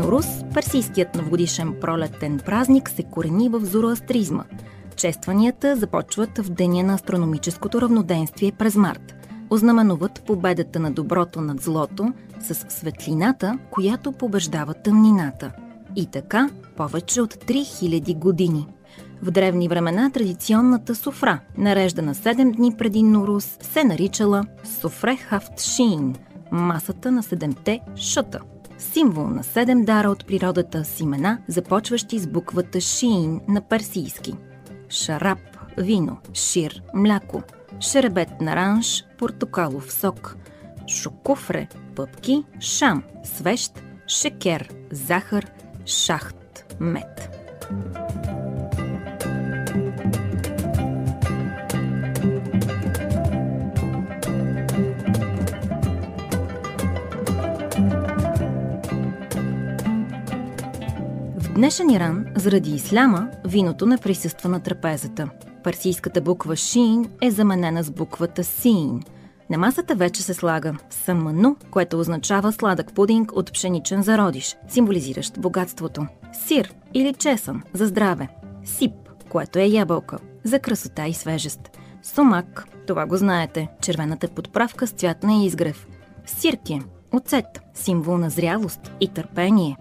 Норус, 0.00 0.26
персийският 0.54 1.14
новогодишен 1.14 1.74
пролетен 1.80 2.40
празник, 2.46 2.90
се 2.90 3.02
корени 3.02 3.48
в 3.48 3.60
зороастризма. 3.64 4.44
Честванията 4.96 5.76
започват 5.76 6.38
в 6.38 6.50
деня 6.50 6.82
на 6.82 6.94
астрономическото 6.94 7.80
равноденствие 7.80 8.52
през 8.52 8.76
март. 8.76 9.14
Ознаменуват 9.50 10.22
победата 10.26 10.80
на 10.80 10.90
доброто 10.90 11.40
над 11.40 11.60
злото 11.60 12.12
с 12.40 12.54
светлината, 12.54 13.58
която 13.70 14.12
побеждава 14.12 14.74
тъмнината. 14.74 15.52
И 15.96 16.06
така 16.06 16.50
повече 16.76 17.20
от 17.20 17.34
3000 17.34 18.18
години. 18.18 18.66
В 19.22 19.30
древни 19.30 19.68
времена 19.68 20.10
традиционната 20.10 20.94
суфра, 20.94 21.40
нареждана 21.58 22.14
7 22.14 22.56
дни 22.56 22.74
преди 22.78 23.02
Норус, 23.02 23.58
се 23.60 23.84
наричала 23.84 24.44
Суфре 24.80 25.16
Хафтшин– 25.16 26.14
масата 26.52 27.10
на 27.10 27.22
седемте 27.22 27.80
шъта– 27.96 28.38
символ 28.80 29.26
на 29.26 29.44
седем 29.44 29.84
дара 29.84 30.10
от 30.10 30.26
природата 30.26 30.84
с 30.84 31.00
имена, 31.00 31.38
започващи 31.48 32.18
с 32.18 32.26
буквата 32.26 32.80
Шиин 32.80 33.40
на 33.48 33.60
персийски. 33.60 34.34
Шараб– 34.88 35.38
вино, 35.78 36.16
шир– 36.34 36.82
мляко, 36.94 37.42
шеребет 37.80 38.40
наранж– 38.40 39.04
портокалов 39.18 39.92
сок, 39.92 40.36
шокуфре– 40.88 41.68
пъпки, 41.96 42.44
шам– 42.60 43.02
свещ, 43.24 43.72
шекер– 44.06 44.70
захар, 44.90 45.46
Шахт 45.86 46.76
Мед. 46.80 47.30
В 48.09 48.09
днешен 61.60 61.90
Иран, 61.90 62.26
заради 62.36 62.74
исляма, 62.74 63.28
виното 63.44 63.86
не 63.86 63.98
присъства 63.98 64.48
на 64.48 64.60
трапезата. 64.60 65.28
Парсийската 65.64 66.20
буква 66.20 66.56
Шин 66.56 67.10
е 67.22 67.30
заменена 67.30 67.82
с 67.82 67.90
буквата 67.90 68.44
Син. 68.44 69.02
На 69.50 69.58
масата 69.58 69.94
вече 69.94 70.22
се 70.22 70.34
слага 70.34 70.74
саману, 70.90 71.56
което 71.70 72.00
означава 72.00 72.52
сладък 72.52 72.94
пудинг 72.94 73.32
от 73.32 73.52
пшеничен 73.52 74.02
зародиш, 74.02 74.56
символизиращ 74.68 75.40
богатството. 75.40 76.06
Сир 76.46 76.74
или 76.94 77.14
чесън 77.14 77.62
за 77.74 77.86
здраве. 77.86 78.28
Сип, 78.64 78.94
което 79.28 79.58
е 79.58 79.66
ябълка, 79.66 80.18
за 80.44 80.58
красота 80.58 81.06
и 81.06 81.14
свежест. 81.14 81.60
Сомак, 82.02 82.64
това 82.86 83.06
го 83.06 83.16
знаете, 83.16 83.68
червената 83.82 84.28
подправка 84.28 84.86
с 84.86 84.90
цвят 84.92 85.22
на 85.22 85.44
изгрев. 85.44 85.86
Сирке, 86.26 86.80
оцет, 87.12 87.60
символ 87.74 88.18
на 88.18 88.30
зрялост 88.30 88.92
и 89.00 89.08
търпение. 89.08 89.76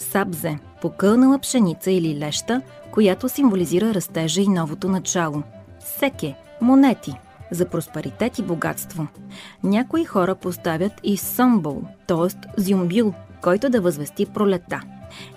Сабзе, 0.00 0.58
покълнала 0.80 1.38
пшеница 1.38 1.90
или 1.90 2.18
леща, 2.18 2.62
която 2.90 3.28
символизира 3.28 3.94
растежа 3.94 4.40
и 4.40 4.48
новото 4.48 4.88
начало. 4.88 5.42
Секе, 5.80 6.36
монети, 6.60 7.14
за 7.50 7.68
просперитет 7.68 8.38
и 8.38 8.42
богатство. 8.42 9.06
Някои 9.62 10.04
хора 10.04 10.34
поставят 10.34 10.92
и 11.04 11.16
сомбол, 11.16 11.82
т.е. 12.06 12.60
зюмбюл, 12.60 13.14
който 13.42 13.70
да 13.70 13.80
възвести 13.80 14.26
пролета. 14.26 14.80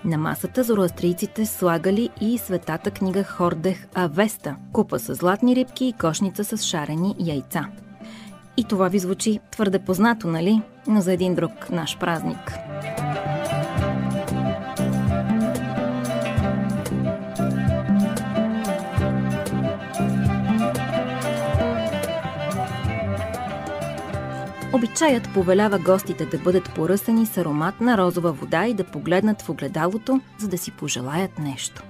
На 0.06 0.18
масата 0.18 0.64
зороастрийците 0.64 1.46
слагали 1.46 2.10
и 2.22 2.38
светата 2.38 2.92
книга 2.92 3.24
Хордех 3.24 3.88
Авеста, 3.94 4.56
купа 4.74 5.00
с 5.00 5.16
златни 5.16 5.56
рибки 5.56 5.86
и 5.86 5.94
кошница 5.94 6.44
с 6.44 6.64
шарени 6.64 7.16
яйца. 7.20 7.68
И 8.58 8.64
това 8.64 8.88
ви 8.88 9.00
звучи 9.00 9.40
твърде 9.52 9.80
познато, 9.80 10.28
нали? 10.28 10.62
Но 10.88 11.02
за 11.02 11.14
един 11.14 11.36
друг 11.36 11.70
наш 11.70 11.98
празник. 12.00 12.54
Обичаят 24.76 25.34
повелява 25.34 25.80
гостите 25.80 26.26
да 26.26 26.38
бъдат 26.38 26.74
поръсени 26.76 27.26
с 27.26 27.38
аромат 27.38 27.82
на 27.82 27.98
розова 27.98 28.32
вода 28.32 28.66
и 28.66 28.74
да 28.74 28.84
погледнат 28.84 29.42
в 29.42 29.50
огледалото, 29.50 30.22
за 30.38 30.48
да 30.48 30.58
си 30.58 30.72
пожелаят 30.72 31.40
нещо. 31.40 31.84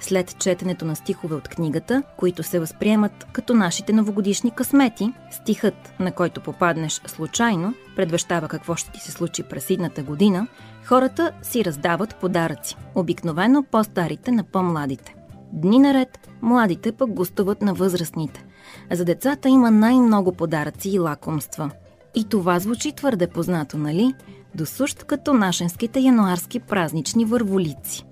След 0.00 0.38
четенето 0.38 0.84
на 0.84 0.96
стихове 0.96 1.34
от 1.34 1.48
книгата, 1.48 2.02
които 2.16 2.42
се 2.42 2.60
възприемат 2.60 3.26
като 3.32 3.54
нашите 3.54 3.92
новогодишни 3.92 4.50
късмети, 4.50 5.12
стихът, 5.30 5.92
на 6.00 6.12
който 6.12 6.40
попаднеш 6.40 7.00
случайно, 7.06 7.74
предвещава 7.96 8.48
какво 8.48 8.76
ще 8.76 8.92
ти 8.92 9.00
се 9.00 9.12
случи 9.12 9.42
през 9.42 9.70
идната 9.70 10.02
година, 10.02 10.46
хората 10.84 11.32
си 11.42 11.64
раздават 11.64 12.16
подаръци, 12.16 12.76
обикновено 12.94 13.62
по-старите 13.62 14.32
на 14.32 14.44
по-младите. 14.44 15.14
Дни 15.52 15.78
наред, 15.78 16.28
младите 16.42 16.92
пък 16.92 17.10
гостуват 17.10 17.62
на 17.62 17.74
възрастните. 17.74 18.44
За 18.92 19.04
децата 19.04 19.48
има 19.48 19.70
най-много 19.70 20.32
подаръци 20.32 20.90
и 20.90 20.98
лакомства– 20.98 21.70
и 22.14 22.24
това 22.24 22.58
звучи 22.58 22.92
твърде 22.92 23.26
познато, 23.26 23.78
нали? 23.78 24.14
Досущ 24.54 25.04
като 25.04 25.34
нашенските 25.34 26.00
януарски 26.00 26.60
празнични 26.60 27.24
върволици. 27.24 28.04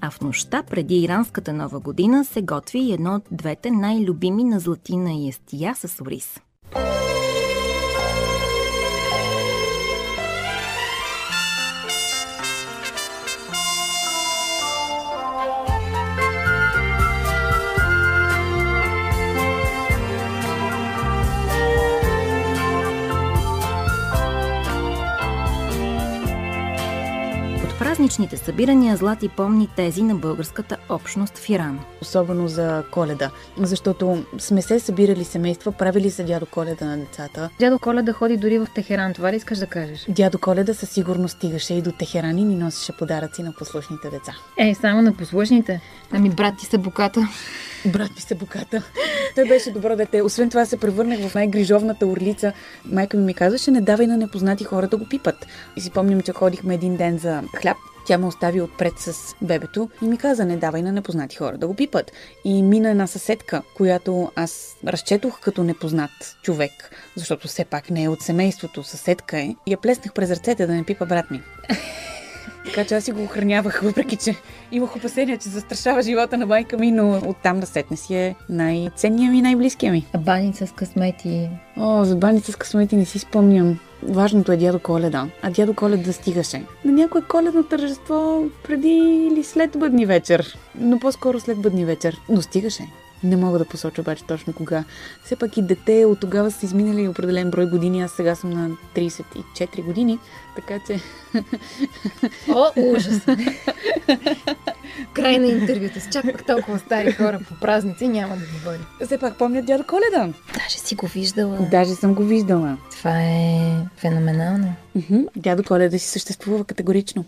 А 0.00 0.10
в 0.10 0.20
нощта 0.20 0.62
преди 0.62 1.00
иранската 1.00 1.52
нова 1.52 1.80
година 1.80 2.24
се 2.24 2.42
готви 2.42 2.92
едно 2.92 3.14
от 3.14 3.22
двете 3.30 3.70
най-любими 3.70 4.44
на 4.44 4.60
златина 4.60 5.12
ястия 5.12 5.74
с 5.76 6.00
ориз. 6.00 6.40
Празничните 27.90 28.36
събирания 28.36 28.96
Злати 28.96 29.28
помни 29.28 29.68
тези 29.76 30.02
на 30.02 30.14
българската 30.14 30.76
общност 30.88 31.38
в 31.38 31.48
Иран. 31.48 31.80
Особено 32.02 32.48
за 32.48 32.84
коледа, 32.90 33.30
защото 33.56 34.24
сме 34.38 34.62
се 34.62 34.80
събирали 34.80 35.24
семейства, 35.24 35.72
правили 35.72 36.10
се 36.10 36.24
дядо 36.24 36.46
коледа 36.46 36.84
на 36.84 36.98
децата. 36.98 37.50
Дядо 37.58 37.78
Коледа 37.78 38.12
ходи 38.12 38.36
дори 38.36 38.58
в 38.58 38.66
Техеран, 38.74 39.14
това 39.14 39.32
ли 39.32 39.36
искаш 39.36 39.58
да 39.58 39.66
кажеш? 39.66 40.06
Дядо 40.08 40.38
Коледа 40.38 40.74
със 40.74 40.90
сигурност 40.90 41.36
стигаше 41.36 41.74
и 41.74 41.82
до 41.82 41.92
Техеран 41.92 42.38
и 42.38 42.44
ни 42.44 42.54
носеше 42.54 42.92
подаръци 42.98 43.42
на 43.42 43.52
послушните 43.52 44.10
деца. 44.10 44.32
Е, 44.58 44.74
само 44.74 45.02
на 45.02 45.12
послушните? 45.12 45.80
Ами 46.12 46.30
брат 46.30 46.54
ти 46.58 46.66
са 46.66 46.78
буката. 46.78 47.28
Брат 47.86 48.10
ми 48.14 48.20
се 48.20 48.34
буката. 48.34 48.82
Той 49.34 49.48
беше 49.48 49.70
добро 49.70 49.96
дете. 49.96 50.22
Освен 50.22 50.50
това 50.50 50.64
се 50.64 50.80
превърнах 50.80 51.28
в 51.28 51.34
най-грижовната 51.34 52.06
орлица. 52.06 52.52
Майка 52.84 53.16
ми 53.16 53.24
ми 53.24 53.34
казваше, 53.34 53.70
не 53.70 53.80
давай 53.80 54.06
на 54.06 54.16
непознати 54.16 54.64
хора 54.64 54.88
да 54.88 54.96
го 54.96 55.08
пипат. 55.08 55.46
И 55.76 55.80
си 55.80 55.90
помням, 55.90 56.20
че 56.20 56.32
ходихме 56.32 56.74
един 56.74 56.96
ден 56.96 57.18
за 57.18 57.42
хляб 57.56 57.76
тя 58.06 58.18
ме 58.18 58.26
остави 58.26 58.60
отпред 58.60 58.92
с 58.98 59.34
бебето 59.42 59.90
и 60.02 60.04
ми 60.04 60.18
каза, 60.18 60.44
не 60.44 60.56
давай 60.56 60.82
на 60.82 60.92
непознати 60.92 61.36
хора 61.36 61.58
да 61.58 61.66
го 61.66 61.74
пипат. 61.74 62.12
И 62.44 62.62
мина 62.62 62.90
една 62.90 63.06
съседка, 63.06 63.62
която 63.76 64.32
аз 64.36 64.76
разчетох 64.86 65.40
като 65.40 65.62
непознат 65.62 66.10
човек, 66.42 66.72
защото 67.16 67.48
все 67.48 67.64
пак 67.64 67.90
не 67.90 68.02
е 68.02 68.08
от 68.08 68.22
семейството, 68.22 68.82
съседка 68.82 69.38
е. 69.38 69.54
И 69.66 69.72
я 69.72 69.78
плеснах 69.78 70.12
през 70.12 70.30
ръцете 70.30 70.66
да 70.66 70.72
не 70.72 70.84
пипа 70.84 71.06
брат 71.06 71.30
ми. 71.30 71.42
Така 72.70 72.84
че 72.84 72.94
аз 72.94 73.04
си 73.04 73.12
го 73.12 73.22
охранявах, 73.22 73.80
въпреки 73.82 74.16
че 74.16 74.34
имах 74.72 74.96
опасения, 74.96 75.38
че 75.38 75.48
застрашава 75.48 76.02
живота 76.02 76.38
на 76.38 76.46
майка 76.46 76.78
ми, 76.78 76.90
но 76.90 77.22
оттам 77.26 77.60
да 77.60 77.66
сетне 77.66 77.96
си 77.96 78.14
е 78.14 78.34
най-ценният 78.48 79.32
ми 79.32 79.38
и 79.38 79.42
най-близкия 79.42 79.92
ми. 79.92 80.06
А 80.12 80.18
баница 80.18 80.66
с 80.66 80.72
късмети? 80.72 81.48
О, 81.76 82.04
за 82.04 82.16
баница 82.16 82.52
с 82.52 82.56
късмети 82.56 82.96
не 82.96 83.04
си 83.04 83.18
спомням. 83.18 83.78
Важното 84.02 84.52
е 84.52 84.56
дядо 84.56 84.78
Коледа, 84.78 85.26
а 85.42 85.50
дядо 85.50 85.74
Коледа 85.74 86.12
стигаше. 86.12 86.64
На 86.84 86.92
някое 86.92 87.22
коледно 87.22 87.64
тържество 87.64 88.44
преди 88.64 89.28
или 89.32 89.44
след 89.44 89.78
бъдни 89.78 90.06
вечер, 90.06 90.58
но 90.74 90.98
по-скоро 90.98 91.40
след 91.40 91.58
бъдни 91.58 91.84
вечер, 91.84 92.20
но 92.28 92.42
стигаше. 92.42 92.82
Не 93.24 93.36
мога 93.36 93.58
да 93.58 93.64
посоча 93.64 94.00
обаче 94.00 94.24
точно 94.24 94.52
кога. 94.52 94.84
Все 95.24 95.36
пак 95.36 95.56
и 95.56 95.62
дете 95.62 96.04
от 96.04 96.20
тогава 96.20 96.50
са 96.50 96.66
изминали 96.66 97.08
определен 97.08 97.50
брой 97.50 97.66
години. 97.66 98.02
Аз 98.02 98.10
сега 98.10 98.34
съм 98.34 98.50
на 98.50 98.70
34 98.96 99.84
години, 99.84 100.18
така 100.56 100.78
че... 100.86 101.00
О, 102.48 102.66
ужас! 102.76 103.20
Край 105.14 105.38
на 105.38 105.46
интервюто. 105.46 106.00
С 106.00 106.08
чак 106.12 106.24
пък 106.24 106.46
толкова 106.46 106.78
стари 106.78 107.12
хора 107.12 107.40
по 107.48 107.54
празници 107.60 108.08
няма 108.08 108.36
да 108.36 108.44
говори. 108.58 109.06
Все 109.06 109.18
пак 109.18 109.38
помня 109.38 109.62
дядо 109.62 109.84
Коледа. 109.84 110.32
Даже 110.54 110.78
си 110.78 110.94
го 110.94 111.06
виждала. 111.06 111.58
Даже 111.70 111.94
съм 111.94 112.14
го 112.14 112.22
виждала. 112.24 112.76
Това 112.90 113.22
е 113.22 113.76
феноменално. 113.96 114.74
Дядо 115.36 115.64
Коледа 115.64 115.98
си 115.98 116.08
съществува 116.08 116.64
категорично. 116.64 117.24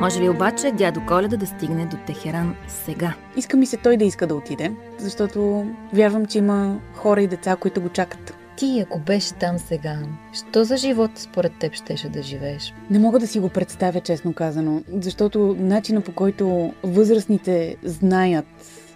Може 0.00 0.20
ли 0.20 0.28
обаче 0.28 0.72
дядо 0.72 1.00
Коледа 1.06 1.36
да 1.36 1.46
стигне 1.46 1.86
до 1.86 1.96
Техеран 2.06 2.56
сега? 2.68 3.14
Иска 3.36 3.56
ми 3.56 3.66
се 3.66 3.76
той 3.76 3.96
да 3.96 4.04
иска 4.04 4.26
да 4.26 4.34
отиде, 4.34 4.72
защото 4.98 5.66
вярвам, 5.92 6.26
че 6.26 6.38
има 6.38 6.80
хора 6.94 7.22
и 7.22 7.26
деца, 7.26 7.56
които 7.56 7.80
го 7.80 7.88
чакат. 7.88 8.34
Ти, 8.56 8.80
ако 8.80 8.98
беше 8.98 9.34
там 9.34 9.58
сега, 9.58 9.98
що 10.32 10.64
за 10.64 10.76
живот 10.76 11.10
според 11.14 11.52
теб 11.58 11.74
щеше 11.74 12.08
да 12.08 12.22
живееш? 12.22 12.74
Не 12.90 12.98
мога 12.98 13.18
да 13.18 13.26
си 13.26 13.40
го 13.40 13.48
представя, 13.48 14.00
честно 14.00 14.32
казано, 14.32 14.82
защото 14.92 15.56
начина 15.58 16.00
по 16.00 16.12
който 16.12 16.72
възрастните 16.82 17.76
знаят 17.84 18.46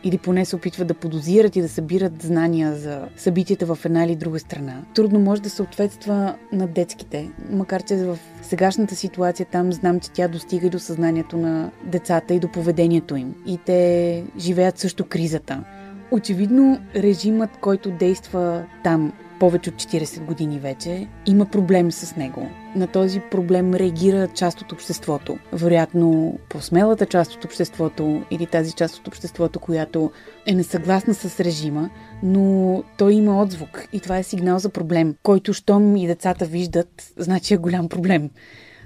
или 0.04 0.18
поне 0.18 0.44
се 0.44 0.56
опитват 0.56 0.88
да 0.88 0.94
подозират 0.94 1.56
и 1.56 1.62
да 1.62 1.68
събират 1.68 2.22
знания 2.22 2.76
за 2.76 3.02
събитията 3.16 3.74
в 3.74 3.78
една 3.84 4.04
или 4.04 4.16
друга 4.16 4.38
страна. 4.38 4.82
Трудно 4.94 5.20
може 5.20 5.42
да 5.42 5.50
съответства 5.50 6.34
на 6.52 6.66
детските, 6.66 7.30
макар 7.50 7.82
че 7.82 7.96
в 7.96 8.18
сегашната 8.42 8.96
ситуация 8.96 9.46
там 9.46 9.72
знам, 9.72 10.00
че 10.00 10.10
тя 10.10 10.28
достига 10.28 10.66
и 10.66 10.70
до 10.70 10.78
съзнанието 10.78 11.36
на 11.36 11.70
децата 11.84 12.34
и 12.34 12.40
до 12.40 12.48
поведението 12.48 13.16
им. 13.16 13.34
И 13.46 13.58
те 13.66 14.24
живеят 14.38 14.78
също 14.78 15.04
кризата. 15.04 15.64
Очевидно, 16.10 16.80
режимът, 16.96 17.50
който 17.60 17.90
действа 17.90 18.64
там 18.84 19.12
повече 19.40 19.70
от 19.70 19.76
40 19.76 20.24
години 20.24 20.58
вече, 20.58 21.08
има 21.26 21.46
проблем 21.46 21.92
с 21.92 22.16
него. 22.16 22.48
На 22.76 22.86
този 22.86 23.20
проблем 23.30 23.74
реагира 23.74 24.28
част 24.28 24.60
от 24.60 24.72
обществото. 24.72 25.38
Вероятно, 25.52 26.38
по-смелата 26.48 27.06
част 27.06 27.32
от 27.32 27.44
обществото 27.44 28.22
или 28.30 28.46
тази 28.46 28.72
част 28.72 28.96
от 28.96 29.08
обществото, 29.08 29.60
която 29.60 30.10
е 30.46 30.54
несъгласна 30.54 31.14
с 31.14 31.40
режима, 31.40 31.90
но 32.22 32.82
той 32.98 33.14
има 33.14 33.42
отзвук 33.42 33.88
и 33.92 34.00
това 34.00 34.18
е 34.18 34.22
сигнал 34.22 34.58
за 34.58 34.68
проблем, 34.68 35.14
който 35.22 35.52
щом 35.52 35.96
и 35.96 36.06
децата 36.06 36.44
виждат, 36.44 37.12
значи 37.16 37.54
е 37.54 37.58
голям 37.58 37.88
проблем 37.88 38.30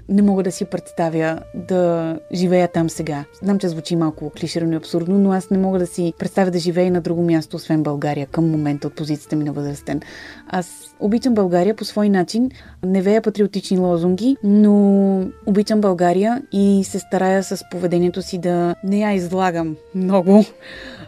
не 0.09 0.21
мога 0.21 0.43
да 0.43 0.51
си 0.51 0.65
представя 0.65 1.39
да 1.55 2.15
живея 2.33 2.67
там 2.67 2.89
сега. 2.89 3.25
Знам, 3.41 3.59
че 3.59 3.67
звучи 3.67 3.95
малко 3.95 4.29
клиширано 4.29 4.73
и 4.73 4.75
абсурдно, 4.75 5.19
но 5.19 5.31
аз 5.31 5.49
не 5.49 5.57
мога 5.57 5.79
да 5.79 5.87
си 5.87 6.13
представя 6.19 6.51
да 6.51 6.59
живея 6.59 6.91
на 6.91 7.01
друго 7.01 7.23
място, 7.23 7.55
освен 7.55 7.83
България, 7.83 8.27
към 8.27 8.49
момента 8.49 8.87
от 8.87 8.95
позицията 8.95 9.35
ми 9.35 9.43
на 9.43 9.53
възрастен. 9.53 10.01
Аз 10.47 10.95
обичам 10.99 11.33
България 11.33 11.75
по 11.75 11.85
свой 11.85 12.09
начин, 12.09 12.51
не 12.85 13.01
вея 13.01 13.21
патриотични 13.21 13.77
лозунги, 13.77 14.37
но 14.43 15.25
обичам 15.45 15.81
България 15.81 16.41
и 16.51 16.83
се 16.83 16.99
старая 16.99 17.43
с 17.43 17.63
поведението 17.71 18.21
си 18.21 18.37
да 18.37 18.75
не 18.83 18.99
я 18.99 19.13
излагам 19.13 19.75
много. 19.95 20.45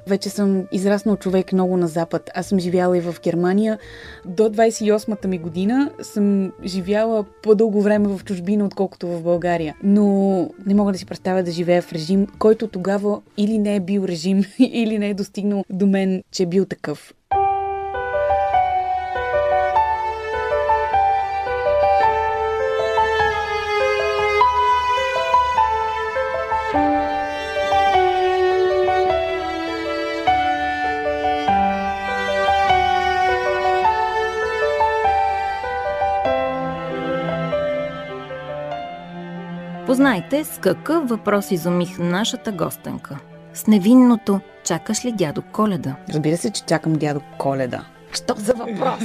Вече 0.08 0.30
съм 0.30 0.68
израснал 0.72 1.16
човек 1.16 1.54
много 1.54 1.78
на 1.78 1.88
запад. 1.88 2.30
Аз 2.36 2.46
съм 2.46 2.60
живяла 2.60 2.98
и 2.98 3.02
в 3.02 3.16
Германия. 3.24 3.80
До 4.26 4.44
28-та 4.44 5.28
ми 5.28 5.38
година 5.38 5.92
съм 6.02 6.52
живяла 6.66 7.26
по-дълго 7.44 7.82
време 7.82 8.08
в 8.08 8.24
чужбина, 8.24 8.66
отколкото 8.66 8.91
в 9.04 9.22
България. 9.22 9.76
Но 9.84 10.50
не 10.66 10.76
мога 10.76 10.92
да 10.92 10.98
си 10.98 11.06
представя 11.06 11.44
да 11.44 11.52
живея 11.52 11.82
в 11.82 11.94
режим, 11.94 12.28
който 12.40 12.68
тогава 12.68 13.22
или 13.38 13.58
не 13.58 13.76
е 13.76 13.80
бил 13.80 14.06
режим, 14.06 14.44
или 14.60 15.00
не 15.00 15.10
е 15.10 15.14
достигнал 15.14 15.64
до 15.70 15.88
мен, 15.88 16.24
че 16.32 16.44
е 16.44 16.46
бил 16.46 16.66
такъв. 16.66 17.14
Познайте 39.92 40.44
с 40.44 40.58
какъв 40.58 41.10
въпрос 41.10 41.52
изумих 41.52 42.00
нашата 42.00 42.52
гостенка. 42.52 43.18
С 43.54 43.68
невинното 43.68 44.40
«Чакаш 44.64 45.06
ли 45.06 45.12
дядо 45.12 45.42
Коледа?» 45.42 45.96
Разбира 46.10 46.38
се, 46.38 46.52
че 46.52 46.64
чакам 46.64 46.94
дядо 46.94 47.22
Коледа. 47.38 47.86
Що 48.12 48.34
за 48.38 48.54
въпрос? 48.54 49.00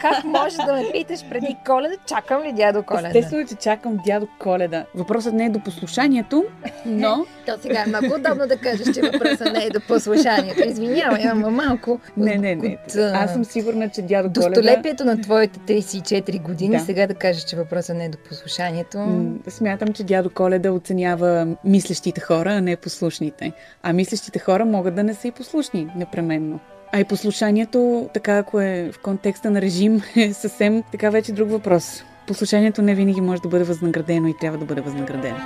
Как 0.00 0.24
можеш 0.24 0.56
да 0.66 0.72
ме 0.72 0.92
питаш 0.92 1.24
преди 1.30 1.56
коледа, 1.66 1.94
чакам 2.06 2.42
ли 2.42 2.52
дядо 2.52 2.82
коледа? 2.82 3.08
Естествено, 3.08 3.46
че 3.46 3.54
чакам 3.54 3.98
дядо 4.06 4.28
коледа. 4.38 4.84
Въпросът 4.94 5.34
не 5.34 5.44
е 5.44 5.48
до 5.48 5.60
послушанието, 5.60 6.44
но... 6.86 7.26
То 7.46 7.52
сега 7.62 7.82
е 7.86 7.88
много 7.88 8.06
удобно 8.06 8.46
да 8.46 8.56
кажеш, 8.56 8.94
че 8.94 9.00
въпросът 9.00 9.52
не 9.52 9.64
е 9.64 9.70
до 9.70 9.80
послушанието. 9.88 10.68
Извинявай, 10.68 11.22
ама 11.28 11.50
малко... 11.50 12.00
Не, 12.16 12.34
не, 12.34 12.54
не. 12.54 12.78
От, 12.88 12.96
Аз 12.96 13.32
съм 13.32 13.44
сигурна, 13.44 13.88
че 13.88 14.02
дядо 14.02 14.40
коледа... 14.40 14.60
Достолепието 14.60 15.04
на 15.04 15.20
твоите 15.20 15.60
34 15.60 16.42
години, 16.42 16.76
да. 16.76 16.84
сега 16.84 17.06
да 17.06 17.14
кажеш, 17.14 17.44
че 17.44 17.56
въпросът 17.56 17.96
не 17.96 18.04
е 18.04 18.08
до 18.08 18.18
послушанието... 18.28 19.24
Смятам, 19.48 19.88
че 19.88 20.04
дядо 20.04 20.30
Коледа 20.30 20.72
оценява 20.72 21.56
мислещите 21.64 22.20
хора, 22.20 22.50
а 22.52 22.60
не 22.60 22.76
послушните. 22.76 23.52
А 23.82 23.92
мислещите 23.92 24.38
хора 24.38 24.64
могат 24.64 24.94
да 24.94 25.02
не 25.02 25.14
са 25.14 25.28
и 25.28 25.30
послушни, 25.30 25.92
непременно. 25.96 26.60
А 26.94 27.00
и 27.00 27.04
послушанието, 27.04 28.08
така 28.14 28.38
ако 28.38 28.60
е 28.60 28.90
в 28.92 28.98
контекста 28.98 29.50
на 29.50 29.60
режим, 29.60 30.02
е 30.16 30.32
съвсем 30.32 30.82
така 30.92 31.10
вече 31.10 31.32
друг 31.32 31.50
въпрос. 31.50 32.04
Послушанието 32.26 32.82
не 32.82 32.94
винаги 32.94 33.20
може 33.20 33.42
да 33.42 33.48
бъде 33.48 33.64
възнаградено 33.64 34.28
и 34.28 34.38
трябва 34.40 34.58
да 34.58 34.64
бъде 34.64 34.80
възнаградено. 34.80 35.38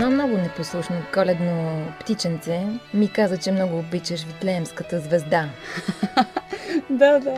Едно 0.00 0.10
много 0.10 0.36
непослушно 0.36 0.96
коледно 1.14 1.82
птиченце 2.00 2.66
ми 2.94 3.08
каза, 3.08 3.36
че 3.36 3.52
много 3.52 3.78
обичаш 3.78 4.24
Витлеемската 4.24 5.00
звезда. 5.00 5.48
да, 6.90 7.18
да. 7.18 7.34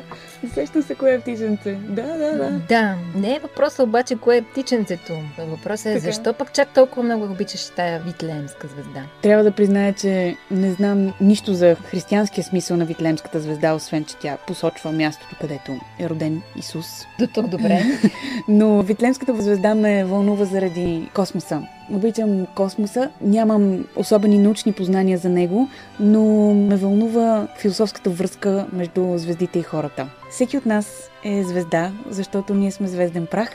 Сещам 0.55 0.83
се 0.83 0.95
кое 0.95 1.15
е 1.15 1.21
птиченце. 1.21 1.73
Да, 1.75 2.03
да, 2.03 2.37
да. 2.37 2.61
Да. 2.69 2.97
Не 3.15 3.35
е 3.35 3.39
въпросът 3.39 3.87
обаче 3.87 4.17
кое 4.17 4.37
е 4.37 4.43
птиченцето. 4.43 5.13
Въпросът 5.39 5.87
е 5.87 5.95
така. 5.95 6.05
защо 6.05 6.33
пък 6.33 6.53
чак 6.53 6.69
толкова 6.69 7.03
много 7.03 7.25
обичаш 7.25 7.69
тая 7.77 8.01
Витлеемска 8.01 8.69
звезда. 8.69 9.03
Трябва 9.23 9.45
да 9.45 9.51
призная, 9.51 9.93
че 9.93 10.37
не 10.51 10.73
знам 10.73 11.13
нищо 11.21 11.55
за 11.55 11.75
християнския 11.75 12.45
смисъл 12.45 12.77
на 12.77 12.85
Витлеемската 12.85 13.41
звезда, 13.41 13.75
освен 13.75 14.05
че 14.05 14.17
тя 14.17 14.37
посочва 14.47 14.93
мястото, 14.93 15.37
където 15.41 15.73
е 16.01 16.09
роден 16.09 16.43
Исус. 16.57 16.87
До 17.19 17.27
тук 17.27 17.49
добре. 17.49 17.83
Но 18.49 18.83
Витлеемската 18.83 19.43
звезда 19.43 19.75
ме 19.75 20.05
вълнува 20.05 20.45
заради 20.45 21.09
космоса. 21.15 21.63
Обичам 21.91 22.47
космоса, 22.55 23.11
нямам 23.21 23.85
особени 23.97 24.39
научни 24.39 24.73
познания 24.73 25.19
за 25.19 25.29
него, 25.29 25.69
но 26.01 26.55
ме 26.55 26.77
вълнува 26.77 27.49
философската 27.59 28.11
връзка 28.11 28.67
между 28.73 29.19
звездите 29.19 29.59
и 29.59 29.63
хората. 29.63 30.09
Всеки 30.31 30.57
от 30.57 30.67
нас 30.67 31.11
е 31.25 31.45
звезда, 31.45 31.93
защото 32.09 32.55
ние 32.55 32.71
сме 32.71 32.89
звезден 32.89 33.27
прах, 33.27 33.51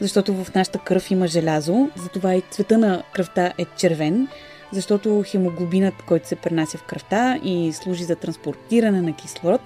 защото 0.00 0.34
в 0.34 0.54
нашата 0.54 0.78
кръв 0.78 1.10
има 1.10 1.26
желязо, 1.26 1.88
затова 1.96 2.34
и 2.34 2.42
цвета 2.50 2.78
на 2.78 3.02
кръвта 3.12 3.52
е 3.58 3.64
червен, 3.76 4.28
защото 4.72 5.24
хемоглобинът, 5.26 5.94
който 6.06 6.28
се 6.28 6.36
пренася 6.36 6.78
в 6.78 6.82
кръвта 6.82 7.38
и 7.44 7.72
служи 7.72 8.04
за 8.04 8.16
транспортиране 8.16 9.02
на 9.02 9.12
кислород, 9.12 9.60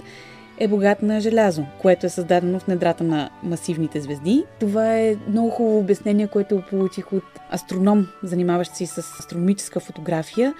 е 0.59 0.69
богат 0.69 1.03
на 1.03 1.21
желязо, 1.21 1.65
което 1.83 2.07
е 2.07 2.09
създадено 2.09 2.61
в 2.61 2.67
недрата 2.67 3.05
на 3.05 3.31
масивните 3.43 4.01
звезди. 4.01 4.45
Това 4.61 4.99
е 4.99 5.17
много 5.29 5.51
хубаво 5.51 5.79
обяснение, 5.79 6.27
което 6.27 6.63
получих 6.71 7.13
от 7.13 7.25
астроном, 7.51 8.09
занимаващ 8.23 8.75
се 8.75 8.87
с 8.87 8.99
астрономическа 8.99 9.81
фотография. 9.81 10.55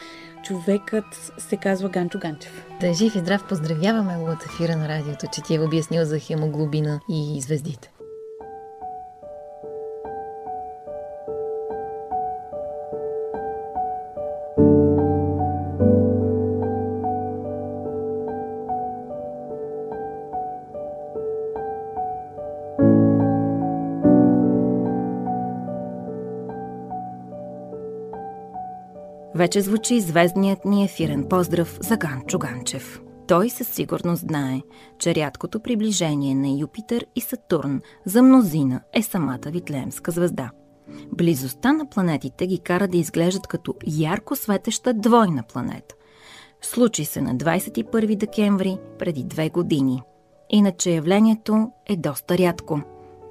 Човекът 0.45 1.33
се 1.39 1.57
казва 1.57 1.89
Ганчо 1.89 2.19
Ганчев. 2.19 2.67
Да 2.81 2.95
жив 2.95 3.15
и 3.15 3.19
здрав, 3.19 3.45
поздравяваме 3.49 4.17
го 4.19 4.25
от 4.25 4.45
ефира 4.45 4.77
на 4.77 4.89
радиото, 4.89 5.27
че 5.33 5.43
ти 5.43 5.55
е 5.55 5.61
обяснил 5.61 6.05
за 6.05 6.19
хемоглобина 6.19 7.01
и 7.11 7.41
звездите. 7.41 7.91
Вече 29.47 29.61
звучи 29.61 30.01
звездният 30.01 30.65
ни 30.65 30.85
ефирен 30.85 31.25
поздрав 31.31 31.79
за 31.81 31.97
Ганчо 31.97 32.39
Ганчев. 32.39 33.01
Той 33.29 33.51
със 33.51 33.69
сигурност 33.69 34.23
знае, 34.23 34.61
че 34.99 35.15
рядкото 35.15 35.61
приближение 35.61 36.35
на 36.35 36.49
Юпитер 36.49 37.07
и 37.17 37.21
Сатурн 37.21 37.81
за 38.05 38.23
мнозина 38.23 38.81
е 38.93 39.03
самата 39.03 39.39
Витлеемска 39.47 40.11
звезда. 40.11 40.51
Близостта 41.13 41.73
на 41.73 41.91
планетите 41.91 42.47
ги 42.47 42.59
кара 42.59 42.89
да 42.89 42.97
изглеждат 42.97 43.47
като 43.47 43.75
ярко 43.87 44.37
светеща 44.37 44.95
двойна 44.95 45.43
планета. 45.43 45.95
Случи 46.63 47.05
се 47.05 47.21
на 47.21 47.37
21 47.37 48.17
декември 48.17 48.79
преди 48.99 49.25
две 49.25 49.51
години. 49.51 50.03
Иначе 50.51 50.91
явлението 50.91 51.71
е 51.87 51.97
доста 51.97 52.39
рядко. 52.39 52.81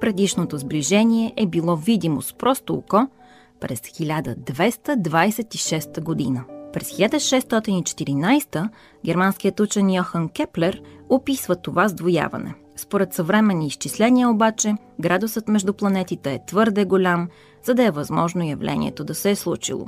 Предишното 0.00 0.58
сближение 0.58 1.32
е 1.36 1.46
било 1.46 1.76
видимо 1.76 2.22
с 2.22 2.32
просто 2.32 2.74
око– 2.74 3.08
през 3.60 3.80
1226 3.80 6.00
година. 6.00 6.44
През 6.72 6.92
1614 6.92 8.68
германският 9.04 9.60
учен 9.60 9.90
Йохан 9.90 10.28
Кеплер 10.28 10.82
описва 11.08 11.56
това 11.56 11.88
сдвояване. 11.88 12.54
Според 12.76 13.12
съвременни 13.12 13.66
изчисления 13.66 14.28
обаче, 14.28 14.74
градусът 15.00 15.48
между 15.48 15.72
планетите 15.72 16.32
е 16.32 16.44
твърде 16.46 16.84
голям, 16.84 17.28
за 17.64 17.74
да 17.74 17.84
е 17.84 17.90
възможно 17.90 18.44
явлението 18.44 19.04
да 19.04 19.14
се 19.14 19.30
е 19.30 19.36
случило. 19.36 19.86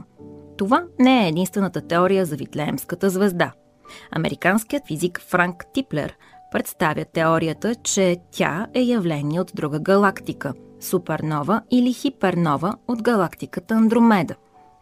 Това 0.59 0.85
не 0.99 1.25
е 1.25 1.29
единствената 1.29 1.81
теория 1.81 2.27
за 2.27 2.37
Витлеемската 2.37 3.11
звезда. 3.11 3.53
Американският 4.11 4.87
физик 4.87 5.21
Франк 5.21 5.65
Типлер 5.75 6.17
представя 6.53 7.05
теорията, 7.05 7.75
че 7.75 8.17
тя 8.31 8.67
е 8.75 8.81
явление 8.81 9.41
от 9.41 9.53
друга 9.55 9.81
галактика– 9.81 10.55
супернова 10.81 11.63
или 11.71 11.93
хипернова 11.93 12.75
от 12.89 13.03
галактиката 13.03 13.75
Андромеда. 13.75 14.35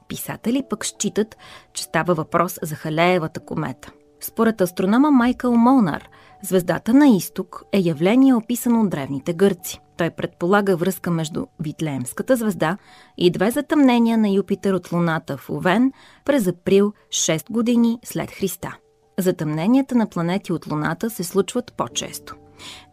Писатели 0.09 0.63
пък 0.71 0.87
считат, 0.87 1.37
че 1.73 1.83
става 1.83 2.15
въпрос 2.15 2.59
за 2.63 2.75
Халеевата 2.75 3.41
комета. 3.41 3.93
Според 4.21 4.61
астронома 4.61 5.11
Майкъл 5.11 5.57
Молнар, 5.57 6.09
звездата 6.43 6.95
на 6.95 7.09
изток 7.09 7.63
е 7.73 7.79
явление 7.79 8.35
описано 8.35 8.81
от 8.81 8.91
древните 8.91 9.35
гърци. 9.35 9.81
Той 9.97 10.11
предполага 10.11 10.77
връзка 10.77 11.11
между 11.11 11.47
Витлеемската 11.61 12.37
звезда 12.37 12.77
и 13.19 13.31
две 13.31 13.51
затъмнения 13.51 14.19
на 14.19 14.29
Юпитер 14.29 14.73
от 14.73 14.93
Луната 14.93 15.37
в 15.37 15.51
Овен 15.51 15.93
през 16.25 16.47
април 16.47 16.93
6 17.09 17.53
години 17.53 17.99
след 18.05 18.31
Христа. 18.31 18.77
Затъмненията 19.19 19.95
на 19.95 20.07
планети 20.07 20.53
от 20.53 20.67
Луната 20.67 21.11
се 21.11 21.25
случват 21.25 21.73
по-често. 21.77 22.37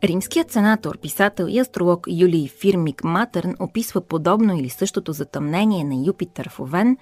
Римският 0.04 0.52
сенатор, 0.52 0.98
писател 0.98 1.46
и 1.50 1.60
астролог 1.60 2.08
Юлий 2.10 2.48
Фирмик 2.48 3.04
Матърн 3.04 3.56
описва 3.60 4.02
подобно 4.02 4.58
или 4.58 4.70
същото 4.70 5.14
затъмнение 5.14 5.84
на 5.84 6.06
Юпитер 6.06 6.50
в 6.50 6.60
Овен 6.60 6.98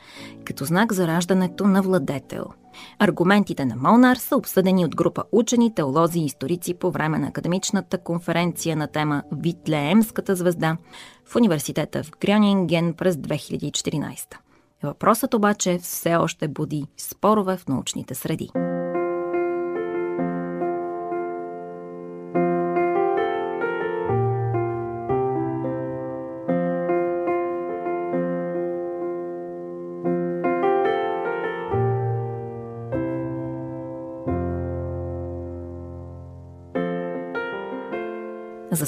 като 0.46 0.66
знак 0.66 0.94
за 0.94 1.08
раждането 1.08 1.68
на 1.68 1.82
владетел. 1.82 2.46
Аргументите 3.00 3.66
на 3.66 3.76
Молнар 3.76 4.16
са 4.16 4.38
обсъдени 4.38 4.86
от 4.86 4.96
група 4.96 5.24
учени, 5.32 5.76
теолози 5.76 6.20
и 6.20 6.26
историци 6.26 6.74
по 6.74 6.92
време 6.92 7.20
на 7.20 7.28
академичната 7.28 7.98
конференция 7.98 8.76
на 8.76 8.88
тема 8.88 9.24
Витлеемската 9.32 10.36
звезда 10.36 10.78
в 11.26 11.36
университета 11.36 12.04
в 12.04 12.12
Грянинген 12.20 12.94
през 12.94 13.16
2014. 13.16 14.36
Въпросът 14.84 15.34
обаче 15.34 15.80
все 15.82 16.16
още 16.16 16.48
буди 16.48 16.86
спорове 16.98 17.58
в 17.58 17.68
научните 17.68 18.16
среди. 18.16 18.50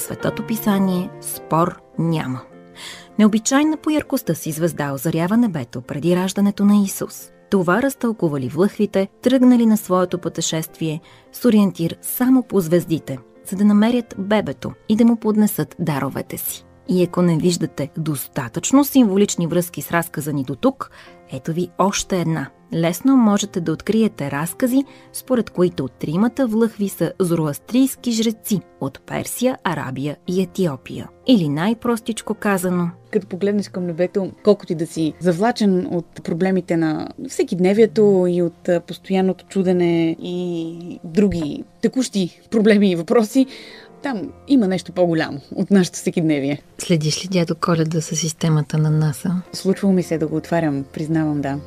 Светото 0.04 0.46
писание 0.46 1.10
спор 1.20 1.80
няма. 1.98 2.40
Необичайна 3.18 3.76
по 3.76 3.90
яркостта 3.90 4.34
си 4.34 4.52
звезда 4.52 4.92
озарява 4.92 5.36
небето 5.36 5.80
преди 5.80 6.16
раждането 6.16 6.64
на 6.64 6.76
Исус. 6.84 7.30
Това 7.50 7.82
разтълкували 7.82 8.48
влъхвите, 8.48 9.08
тръгнали 9.22 9.66
на 9.66 9.76
своето 9.76 10.18
пътешествие 10.18 11.00
с 11.32 11.44
ориентир 11.44 11.96
само 12.02 12.42
по 12.42 12.60
звездите, 12.60 13.18
за 13.46 13.56
да 13.56 13.64
намерят 13.64 14.14
бебето 14.18 14.72
и 14.88 14.96
да 14.96 15.04
му 15.04 15.16
поднесат 15.16 15.76
даровете 15.78 16.38
си. 16.38 16.64
И 16.88 17.04
ако 17.04 17.22
не 17.22 17.36
виждате 17.36 17.90
достатъчно 17.98 18.84
символични 18.84 19.46
връзки 19.46 19.82
с 19.82 19.90
разказа 19.90 20.32
ни 20.32 20.44
до 20.44 20.54
тук, 20.54 20.90
ето 21.32 21.52
ви 21.52 21.68
още 21.78 22.20
една. 22.20 22.50
Лесно 22.74 23.16
можете 23.16 23.60
да 23.60 23.72
откриете 23.72 24.30
разкази, 24.30 24.84
според 25.12 25.50
които 25.50 25.88
тримата 25.88 26.46
влъхви 26.46 26.88
са 26.88 27.12
зороастрийски 27.18 28.12
жреци 28.12 28.60
от 28.80 29.00
Персия, 29.06 29.58
Арабия 29.64 30.16
и 30.28 30.42
Етиопия. 30.42 31.08
Или 31.26 31.48
най-простичко 31.48 32.34
казано, 32.34 32.90
като 33.10 33.26
погледнеш 33.26 33.68
към 33.68 33.86
небето, 33.86 34.30
колкото 34.44 34.72
и 34.72 34.76
да 34.76 34.86
си 34.86 35.12
завлачен 35.20 35.86
от 35.90 36.06
проблемите 36.24 36.76
на 36.76 37.08
всеки 37.28 37.56
дневието 37.56 38.26
и 38.28 38.42
от 38.42 38.68
постоянното 38.86 39.44
чудене 39.46 40.16
и 40.22 41.00
други 41.04 41.64
текущи 41.82 42.40
проблеми 42.50 42.90
и 42.90 42.96
въпроси, 42.96 43.46
там 44.04 44.32
има 44.48 44.66
нещо 44.66 44.92
по-голямо 44.92 45.40
от 45.54 45.70
нашето 45.70 45.96
всекидневие. 45.96 46.62
Следиш 46.78 47.24
ли 47.24 47.28
дядо 47.28 47.54
Коледа 47.54 48.00
с 48.00 48.16
системата 48.16 48.78
на 48.78 48.90
НАСА? 48.90 49.42
Случвало 49.52 49.94
ми 49.94 50.02
се 50.02 50.18
да 50.18 50.26
го 50.26 50.36
отварям, 50.36 50.84
признавам, 50.92 51.40
да. 51.40 51.58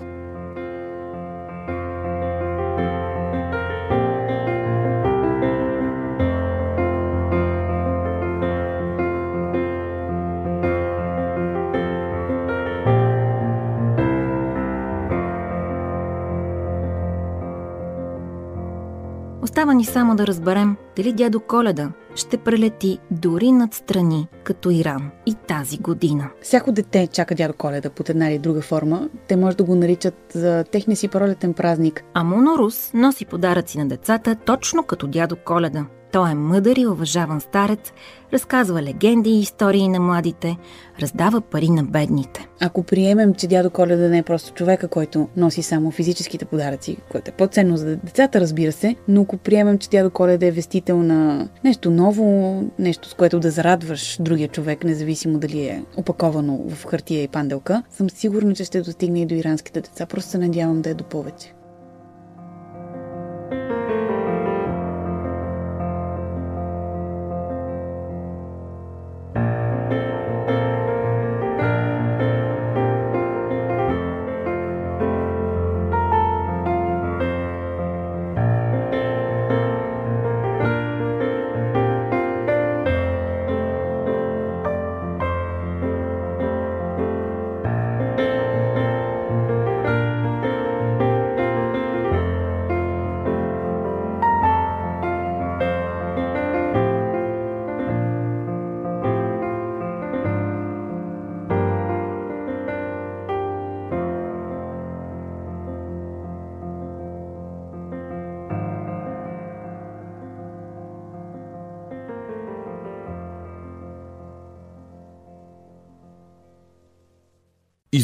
Остава 19.42 19.74
ни 19.74 19.86
само 19.86 20.16
да 20.16 20.28
разберем 20.28 20.76
дали 20.98 21.14
дядо 21.14 21.40
Коледа 21.40 21.92
ще 22.18 22.38
прелети 22.38 23.00
дори 23.12 23.52
над 23.52 23.74
страни 23.74 24.28
като 24.44 24.70
Иран 24.70 25.12
и 25.26 25.34
тази 25.34 25.78
година. 25.78 26.30
Всяко 26.42 26.72
дете 26.72 27.08
чака 27.08 27.36
дядо 27.36 27.54
Коледа 27.54 27.90
под 27.90 28.10
една 28.10 28.30
или 28.30 28.40
друга 28.40 28.62
форма. 28.62 29.10
Те 29.28 29.36
може 29.36 29.58
да 29.58 29.64
го 29.64 29.76
наричат 29.76 30.16
за 30.34 30.64
техния 30.72 30.98
си 30.98 31.08
пролетен 31.08 31.54
празник. 31.54 32.04
А 32.14 32.24
Монорус 32.24 32.94
носи 32.94 33.26
подаръци 33.26 33.78
на 33.78 33.88
децата 33.88 34.36
точно 34.36 34.84
като 34.84 35.08
дядо 35.08 35.36
Коледа. 35.36 35.86
Той 36.12 36.32
е 36.32 36.36
мъдър 36.36 36.76
и 36.76 36.88
уважаван 36.88 37.42
старец, 37.42 37.92
разказва 38.34 38.82
легенди 38.82 39.30
и 39.30 39.40
истории 39.40 39.88
на 39.88 40.00
младите, 40.00 40.58
раздава 41.02 41.42
пари 41.42 41.70
на 41.70 41.84
бедните. 41.84 42.48
Ако 42.62 42.84
приемем, 42.84 43.34
че 43.34 43.48
дядо 43.48 43.70
Коледа 43.70 44.10
не 44.10 44.18
е 44.18 44.24
просто 44.24 44.54
човека, 44.54 44.88
който 44.88 45.28
носи 45.38 45.62
само 45.62 45.92
физическите 45.92 46.46
подаръци, 46.46 46.98
което 47.12 47.30
е 47.30 47.34
по-ценно 47.34 47.78
за 47.78 47.96
децата, 47.96 48.42
разбира 48.42 48.72
се, 48.72 48.96
но 49.08 49.22
ако 49.22 49.38
приемем, 49.38 49.80
че 49.80 49.90
дядо 49.90 50.10
Коледа 50.10 50.46
е 50.46 50.52
вестител 50.52 51.04
на 51.04 51.50
нещо 51.64 51.92
ново, 51.92 52.64
нещо 52.80 53.10
с 53.10 53.14
което 53.14 53.40
да 53.40 53.52
зарадваш 53.52 54.18
другия 54.20 54.48
човек, 54.48 54.84
независимо 54.84 55.40
дали 55.40 55.62
е 55.62 55.84
опаковано 55.98 56.64
в 56.70 56.86
хартия 56.86 57.24
и 57.24 57.28
панделка, 57.28 57.84
съм 57.90 58.10
сигурна, 58.10 58.56
че 58.56 58.64
ще 58.64 58.82
достигне 58.82 59.22
и 59.22 59.26
до 59.26 59.36
иранските 59.36 59.82
деца. 59.82 60.06
Просто 60.06 60.32
се 60.32 60.38
надявам 60.38 60.82
да 60.82 60.90
е 60.90 60.94
до 60.94 61.04
повече. 61.04 61.54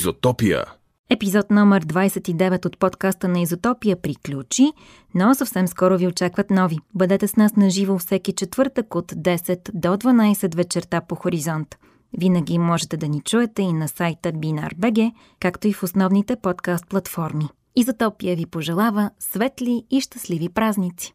Изотопия. 0.03 0.65
Епизод 1.09 1.51
номер 1.51 1.85
29 1.85 2.65
от 2.65 2.79
подкаста 2.79 3.27
на 3.27 3.39
Изотопия 3.39 4.01
приключи, 4.01 4.71
но 5.15 5.35
съвсем 5.35 5.67
скоро 5.67 5.97
ви 5.97 6.07
очакват 6.07 6.49
нови. 6.49 6.77
Бъдете 6.95 7.27
с 7.27 7.35
нас 7.35 7.55
на 7.55 7.69
живо 7.69 7.97
всеки 7.97 8.33
четвъртък 8.33 8.95
от 8.95 9.11
10 9.11 9.71
до 9.73 9.87
12 9.87 10.55
вечерта 10.55 11.01
по 11.01 11.15
хоризонт. 11.15 11.75
Винаги 12.17 12.59
можете 12.59 12.97
да 12.97 13.07
ни 13.07 13.21
чуете 13.21 13.61
и 13.61 13.73
на 13.73 13.87
сайта 13.87 14.31
Binar.bg, 14.31 15.11
както 15.39 15.67
и 15.67 15.73
в 15.73 15.83
основните 15.83 16.35
подкаст 16.35 16.87
платформи. 16.87 17.47
Изотопия 17.75 18.35
ви 18.35 18.45
пожелава 18.45 19.09
светли 19.19 19.83
и 19.91 20.01
щастливи 20.01 20.49
празници! 20.49 21.13